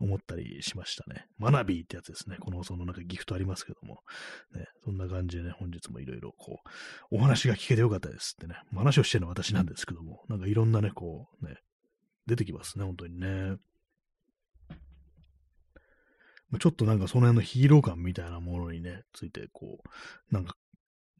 [0.00, 1.26] う思ったりしましたね。
[1.40, 2.36] 学びってやつですね。
[2.40, 4.00] このそのなんかギフトありますけども。
[4.54, 6.60] ね、そんな感じでね、本日もいろいろこ
[7.10, 8.56] う、お話が聞けてよかったですってね。
[8.74, 11.56] 話をしてるのは私なんですけども、なんかいろんなね、こうね、
[12.26, 13.56] 出てきますね、本当にね。
[16.58, 20.56] ちょっとなんかその辺のヒーロー感みたいなものにね、ついて、こう、なんか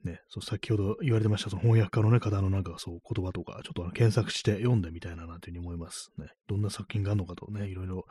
[0.05, 6.29] ね、そう先ほど言われてました、その翻訳家の、ね、方のなんかそう言葉とか、ちょっとあの検索して読んでみたいななんていうふうに思いますね。
[6.47, 8.05] どんな作品があるのかとね、いろいろ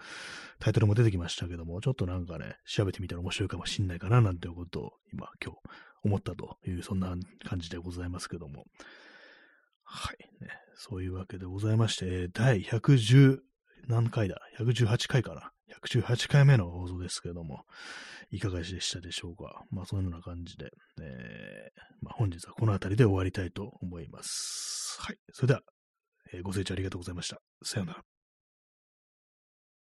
[0.60, 5.58] タイトルも出てきましたけども、ちょっとなんかね、調べてみたら面白いかもしんないかななんていうことを今、今日
[6.04, 7.16] 思ったという、そんな
[7.46, 8.66] 感じでございますけども。
[9.84, 10.50] はい、ね。
[10.76, 13.38] そういうわけでございまして、第110
[13.88, 15.52] 何回だ ?118 回かな
[15.82, 17.64] ?118 回目の放送ですけども、
[18.32, 19.64] いかがでしたでしょうか？
[19.70, 20.72] まあ、そのような感じで、
[21.02, 24.98] えー、まあ、本日はこの辺りで終わりたいと思います。
[25.00, 25.18] はい。
[25.32, 25.62] それでは、
[26.34, 27.40] えー、ご清聴ありがとうございました。
[27.64, 28.13] さようなら。